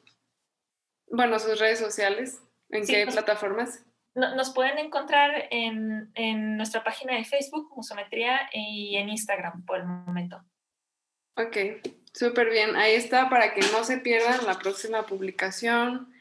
[1.08, 2.40] Bueno, sus redes sociales.
[2.70, 3.84] ¿En qué pues, plataformas?
[4.14, 9.86] Nos pueden encontrar en, en, nuestra página de Facebook, Musometría, y en Instagram por el
[9.86, 10.42] momento.
[11.36, 11.56] Ok,
[12.12, 12.76] súper bien.
[12.76, 16.12] Ahí está para que no se pierdan la próxima publicación,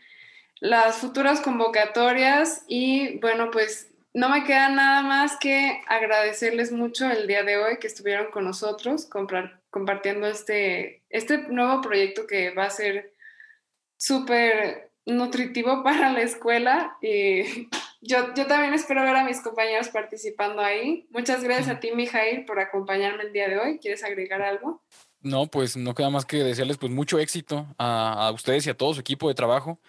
[0.60, 7.28] las futuras convocatorias y bueno, pues no me queda nada más que agradecerles mucho el
[7.28, 9.10] día de hoy que estuvieron con nosotros
[9.70, 13.14] compartiendo este, este nuevo proyecto que va a ser
[13.98, 17.70] súper nutritivo para la escuela y
[18.02, 21.08] yo, yo también espero ver a mis compañeros participando ahí.
[21.12, 23.80] Muchas gracias a ti, Mijail, por acompañarme el día de hoy.
[23.80, 24.84] ¿Quieres agregar algo?
[25.22, 28.78] No, pues no queda más que desearles pues mucho éxito a, a ustedes y a
[28.78, 29.80] todo su equipo de trabajo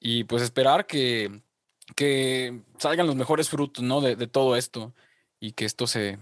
[0.00, 1.42] y pues esperar que,
[1.94, 4.00] que salgan los mejores frutos, ¿no?
[4.00, 4.94] De, de todo esto
[5.38, 6.18] y que esto se,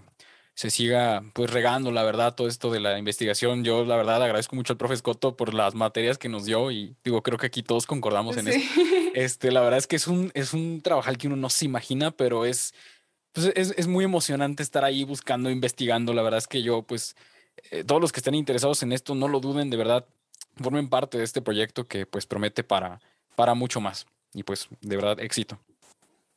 [0.57, 3.63] se siga pues regando, la verdad, todo esto de la investigación.
[3.63, 6.97] Yo la verdad agradezco mucho al profe Scotto por las materias que nos dio y
[7.05, 8.59] digo, creo que aquí todos concordamos en eso.
[9.17, 10.83] Este, la verdad es que es un, es un
[11.19, 12.75] que uno no se imagina, pero es,
[13.33, 16.13] pues es, es muy emocionante estar ahí buscando, investigando.
[16.13, 17.17] La verdad es que yo pues
[17.71, 20.05] eh, todos los que estén interesados en esto, no lo duden, de verdad,
[20.57, 23.01] formen parte de este proyecto que pues promete para,
[23.37, 24.07] para mucho más.
[24.35, 25.59] Y pues de verdad, éxito.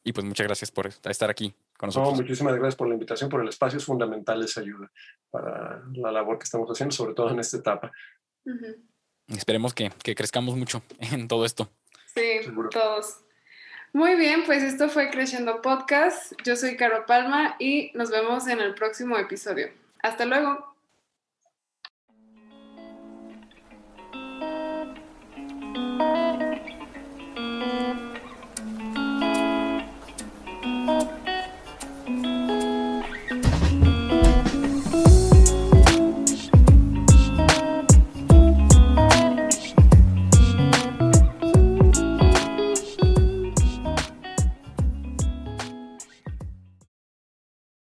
[0.05, 2.15] Y pues muchas gracias por estar aquí con nosotros.
[2.15, 3.77] muchísimas gracias por la invitación, por el espacio.
[3.77, 4.91] Es fundamental esa ayuda
[5.31, 7.89] para la labor que estamos haciendo, sobre todo en esta etapa.
[9.27, 11.71] Esperemos que, que, crezcamos mucho en todo esto.
[12.13, 13.21] Sí, todos.
[13.93, 16.33] Muy bien, pues esto fue Creciendo Podcast.
[16.43, 19.69] Yo soy Caro Palma y nos vemos en el próximo episodio.
[20.03, 20.68] Hasta luego.